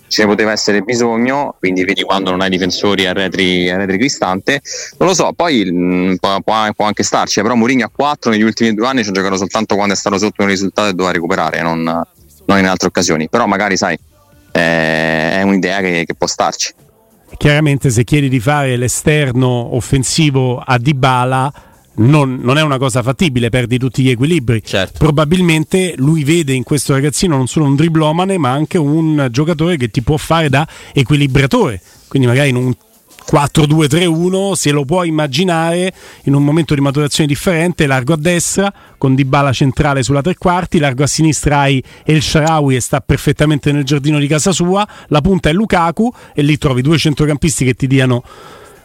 ce 0.09 0.23
ne 0.23 0.29
poteva 0.29 0.53
essere 0.53 0.81
bisogno, 0.83 1.55
quindi 1.59 1.85
vedi 1.85 2.03
quando 2.03 2.31
non 2.31 2.41
hai 2.41 2.51
difensori 2.51 3.07
a 3.07 3.13
retri, 3.13 3.67
Cristante, 3.99 4.61
non 4.99 5.09
lo 5.09 5.15
so, 5.15 5.33
poi 5.33 5.65
mh, 5.65 6.17
può, 6.17 6.41
può- 6.41 6.73
può 6.75 6.87
anche 6.87 7.03
starci, 7.03 7.39
eh, 7.39 7.43
però 7.43 7.55
Mourinho 7.55 7.85
a 7.85 7.91
4 7.95 8.31
negli 8.31 8.43
ultimi 8.43 8.75
due 8.75 8.87
anni 8.87 9.03
ci 9.03 9.11
ha 9.11 9.13
giocato 9.13 9.37
soltanto 9.37 9.75
quando 9.75 9.95
è 9.95 9.97
stato 9.97 10.19
sotto 10.19 10.43
un 10.43 10.49
risultato 10.49 10.89
e 10.89 10.93
doveva 10.93 11.13
recuperare, 11.13 11.63
non, 11.63 11.83
non 11.83 12.59
in 12.59 12.67
altre 12.67 12.89
occasioni, 12.89 13.29
però 13.29 13.47
magari 13.47 13.77
sai, 13.77 13.99
eh, 14.53 15.33
è 15.33 15.43
un'idea 15.43 15.81
che, 15.81 16.05
che 16.07 16.15
può 16.15 16.27
starci. 16.27 16.73
chiaramente 17.37 17.91
se 17.91 18.05
chiedi 18.05 18.29
di 18.29 18.41
fare 18.41 18.77
l'esterno 18.77 19.75
offensivo 19.75 20.59
a 20.59 20.79
Dybala 20.79 21.53
non, 21.99 22.39
non 22.43 22.59
è 22.59 22.63
una 22.63 22.79
cosa 22.79 23.03
fattibile, 23.03 23.49
perdi 23.49 23.79
tutti 23.79 24.03
gli 24.03 24.11
equilibri. 24.11 24.63
Certo. 24.65 24.99
Probabilmente 24.99 25.95
lui 25.97 26.25
vede 26.25 26.53
in 26.53 26.63
questo 26.63 26.93
ragazzino 26.93 27.37
non 27.37 27.47
solo 27.47 27.67
un 27.67 27.77
driblomane, 27.77 28.39
ma 28.39 28.51
anche 28.51 28.79
un 28.79 29.29
giocatore 29.31 29.77
che 29.77 29.91
ti 29.91 30.03
può 30.03 30.17
fare 30.17 30.49
da 30.49 30.67
equilibratore. 30.93 31.81
Quindi 32.09 32.27
magari 32.29 32.51
in 32.51 32.57
un 32.57 32.75
4-2-3-1 33.31 34.53
se 34.53 34.71
lo 34.71 34.87
può 34.87 35.05
immaginare 35.05 35.93
in 36.25 36.35
un 36.35 36.43
momento 36.43 36.75
di 36.75 36.81
maturazione 36.81 37.29
differente, 37.29 37.87
largo 37.87 38.15
a 38.15 38.17
destra 38.17 38.73
con 38.97 39.15
Dybala 39.15 39.53
centrale 39.53 40.03
sulla 40.03 40.23
tre 40.23 40.35
quarti, 40.37 40.79
largo 40.79 41.03
a 41.03 41.07
sinistra 41.07 41.59
hai 41.59 41.83
El 42.05 42.23
Sharawi 42.23 42.77
e 42.77 42.81
sta 42.81 43.01
perfettamente 43.01 43.71
nel 43.71 43.85
giardino 43.85 44.19
di 44.19 44.27
casa 44.27 44.53
sua, 44.53 44.87
la 45.09 45.21
punta 45.21 45.51
è 45.51 45.53
Lukaku 45.53 46.11
e 46.35 46.43
lì 46.43 46.57
trovi 46.57 46.81
due 46.81 46.97
centrocampisti 46.97 47.67
che 47.67 47.75
ti 47.75 47.87
diano 47.87 48.23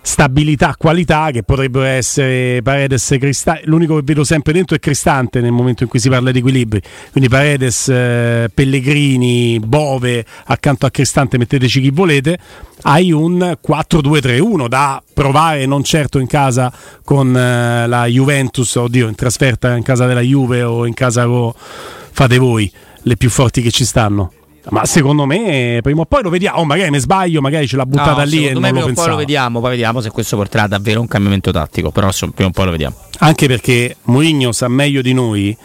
stabilità, 0.05 0.75
qualità 0.77 1.31
che 1.31 1.43
potrebbero 1.43 1.85
essere 1.85 2.61
Paredes 2.61 3.09
e 3.11 3.17
Cristante. 3.17 3.61
L'unico 3.65 3.95
che 3.95 4.01
vedo 4.03 4.23
sempre 4.25 4.51
dentro 4.51 4.75
è 4.75 4.79
Cristante 4.79 5.39
nel 5.39 5.53
momento 5.53 5.83
in 5.83 5.89
cui 5.89 5.99
si 5.99 6.09
parla 6.09 6.29
di 6.31 6.39
equilibri. 6.39 6.81
Quindi 7.11 7.29
Paredes, 7.29 7.87
eh, 7.87 8.51
Pellegrini, 8.53 9.59
Bove 9.59 10.25
accanto 10.45 10.85
a 10.85 10.91
Cristante, 10.91 11.37
metteteci 11.37 11.81
chi 11.81 11.89
volete. 11.89 12.37
Hai 12.81 13.13
un 13.13 13.57
4-2-3-1 13.65 14.67
da 14.67 15.01
provare 15.13 15.65
non 15.65 15.83
certo 15.83 16.19
in 16.19 16.27
casa 16.27 16.71
con 17.03 17.35
eh, 17.35 17.87
la 17.87 18.05
Juventus, 18.05 18.75
oddio, 18.75 19.07
in 19.07 19.15
trasferta 19.15 19.75
in 19.75 19.83
casa 19.83 20.05
della 20.05 20.19
Juve 20.19 20.63
o 20.63 20.85
in 20.85 20.93
casa 20.93 21.25
co- 21.25 21.55
fate 21.57 22.37
voi 22.37 22.69
le 23.03 23.15
più 23.15 23.29
forti 23.29 23.61
che 23.61 23.71
ci 23.71 23.85
stanno. 23.85 24.31
Ma 24.69 24.85
secondo 24.85 25.25
me 25.25 25.79
prima 25.83 26.01
o 26.01 26.05
poi 26.05 26.23
lo 26.23 26.29
vediamo. 26.29 26.59
Oh, 26.59 26.65
magari 26.65 26.89
mi 26.89 26.99
sbaglio, 26.99 27.41
magari 27.41 27.67
ce 27.67 27.75
l'ha 27.75 27.85
buttata 27.85 28.23
No, 28.23 28.23
lì 28.23 28.47
e 28.47 28.53
non 28.53 28.61
me 28.61 28.69
lo 28.69 28.75
prima 28.75 28.79
o 28.79 28.85
poi 28.85 28.93
pensavo. 28.93 29.09
lo 29.09 29.17
vediamo, 29.17 29.59
poi 29.59 29.69
vediamo 29.71 30.01
se 30.01 30.09
questo 30.09 30.37
porterà 30.37 30.67
davvero 30.67 30.99
a 30.99 31.01
un 31.01 31.07
cambiamento 31.07 31.51
tattico, 31.51 31.91
però 31.91 32.09
prima 32.33 32.49
o 32.49 32.51
poi 32.51 32.65
lo 32.65 32.71
vediamo. 32.71 32.95
Anche 33.19 33.47
perché 33.47 33.97
Mourinho 34.03 34.51
sa 34.51 34.67
meglio 34.69 35.01
di 35.01 35.13
noi 35.13 35.55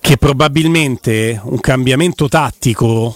che 0.00 0.16
probabilmente 0.16 1.38
un 1.44 1.60
cambiamento 1.60 2.28
tattico, 2.28 3.14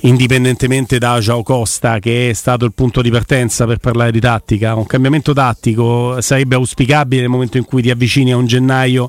indipendentemente 0.00 0.98
da 0.98 1.20
Joao 1.20 1.44
Costa, 1.44 2.00
che 2.00 2.30
è 2.30 2.32
stato 2.32 2.64
il 2.64 2.72
punto 2.72 3.00
di 3.02 3.10
partenza 3.10 3.66
per 3.66 3.78
parlare 3.78 4.10
di 4.10 4.18
tattica, 4.18 4.74
un 4.74 4.86
cambiamento 4.86 5.32
tattico 5.32 6.20
sarebbe 6.20 6.56
auspicabile 6.56 7.20
nel 7.20 7.30
momento 7.30 7.58
in 7.58 7.64
cui 7.64 7.82
ti 7.82 7.90
avvicini 7.90 8.32
a 8.32 8.36
un 8.36 8.46
gennaio 8.46 9.08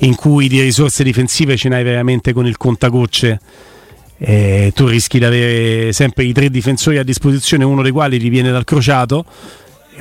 in 0.00 0.14
cui 0.14 0.46
di 0.46 0.60
risorse 0.60 1.02
difensive 1.02 1.56
ce 1.56 1.68
n'hai 1.68 1.82
veramente 1.82 2.32
con 2.32 2.46
il 2.46 2.56
contagocce. 2.56 3.40
Eh, 4.18 4.72
tu 4.74 4.86
rischi 4.86 5.18
di 5.18 5.24
avere 5.24 5.92
sempre 5.92 6.24
i 6.24 6.32
tre 6.32 6.48
difensori 6.50 6.98
a 6.98 7.02
disposizione, 7.04 7.64
uno 7.64 7.82
dei 7.82 7.92
quali 7.92 8.18
ti 8.18 8.28
viene 8.28 8.50
dal 8.50 8.64
crociato 8.64 9.24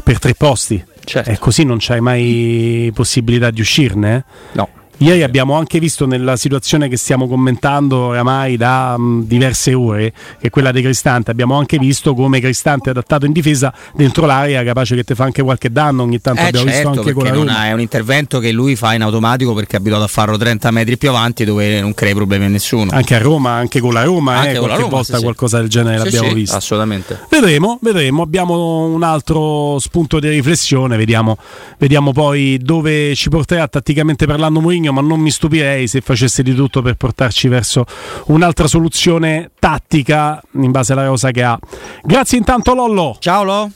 per 0.03 0.19
tre 0.19 0.33
posti. 0.35 0.83
Certo. 1.03 1.29
E 1.29 1.37
così 1.37 1.63
non 1.63 1.77
c'hai 1.79 2.01
mai 2.01 2.91
possibilità 2.93 3.51
di 3.51 3.61
uscirne. 3.61 4.15
eh. 4.15 4.23
No. 4.53 4.69
Ieri 4.97 5.23
abbiamo 5.23 5.55
anche 5.55 5.77
visto 5.79 6.05
nella 6.05 6.37
situazione 6.37 6.87
che 6.87 6.95
stiamo 6.97 7.27
commentando 7.27 7.97
oramai 7.97 8.55
da 8.55 8.97
mh, 8.97 9.25
diverse 9.25 9.73
ore, 9.73 10.11
che 10.39 10.47
è 10.47 10.49
quella 10.49 10.71
di 10.71 10.81
Cristante, 10.81 11.31
abbiamo 11.31 11.57
anche 11.57 11.77
visto 11.77 12.13
come 12.13 12.39
Cristante 12.39 12.87
è 12.87 12.91
adattato 12.91 13.25
in 13.25 13.33
difesa 13.33 13.73
dentro 13.93 14.25
l'area, 14.25 14.63
capace 14.63 14.95
che 14.95 15.03
ti 15.03 15.13
fa 15.13 15.25
anche 15.25 15.43
qualche 15.43 15.69
danno, 15.71 16.03
ogni 16.03 16.21
tanto 16.21 16.41
Eh 16.41 16.45
abbiamo 16.47 16.69
certo, 16.69 16.89
visto 16.89 16.99
anche 17.01 17.13
con 17.13 17.23
perché 17.23 17.37
la 17.37 17.43
non 17.43 17.53
Roma. 17.53 17.59
ha- 17.59 17.67
è 17.67 17.73
un 17.73 17.81
intervento 17.81 18.39
che 18.39 18.51
lui 18.53 18.75
fa 18.77 18.93
in 18.93 19.01
automatico 19.01 19.53
perché 19.53 19.75
è 19.75 19.79
abituato 19.79 20.03
a 20.05 20.07
farlo 20.07 20.37
30 20.37 20.71
metri 20.71 20.97
più 20.97 21.09
avanti 21.09 21.43
dove 21.43 21.81
non 21.81 21.93
crea 21.93 22.13
problemi 22.13 22.45
a 22.45 22.49
nessuno. 22.49 22.91
Anche 22.93 23.15
a 23.15 23.19
Roma, 23.19 23.51
anche 23.51 23.81
con 23.81 23.91
la 23.93 24.03
Roma, 24.03 24.35
Anche 24.37 24.51
eh, 24.51 24.59
con 24.59 24.61
la 24.69 24.75
qualche 24.75 24.81
Roma, 24.83 24.95
volta 24.95 25.17
sì. 25.17 25.23
qualcosa 25.23 25.59
del 25.59 25.67
genere 25.69 25.97
Sì, 25.97 26.03
l'abbiamo 26.05 26.27
sì, 26.29 26.33
visto. 26.35 26.55
Assolutamente. 26.55 27.19
Vedremo, 27.29 27.79
vedremo, 27.81 28.21
abbiamo 28.21 28.85
un 28.85 29.03
altro 29.03 29.77
spunto 29.79 30.19
di 30.19 30.29
riflessione, 30.29 30.95
vediamo, 30.95 31.37
vediamo 31.77 32.13
poi 32.13 32.57
dove 32.61 33.13
ci 33.15 33.27
porterà 33.29 33.67
tatticamente 33.67 34.25
parlando 34.25 34.61
Mourinho, 34.61 34.84
ma 34.91 35.01
non 35.01 35.19
mi 35.19 35.31
stupirei 35.31 35.87
se 35.87 36.01
facesse 36.01 36.43
di 36.43 36.53
tutto 36.53 36.81
per 36.81 36.95
portarci 36.95 37.47
verso 37.47 37.85
un'altra 38.27 38.67
soluzione 38.67 39.51
tattica 39.59 40.41
in 40.53 40.71
base 40.71 40.93
alla 40.93 41.05
rosa 41.05 41.31
che 41.31 41.43
ha. 41.43 41.57
Grazie 42.03 42.37
intanto 42.37 42.73
Lollo. 42.73 43.17
Ciao 43.19 43.43
Lo. 43.43 43.69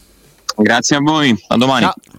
Grazie 0.56 0.98
a 0.98 1.00
voi, 1.00 1.36
a 1.48 1.58
domani. 1.58 1.84
Ciao. 1.86 1.94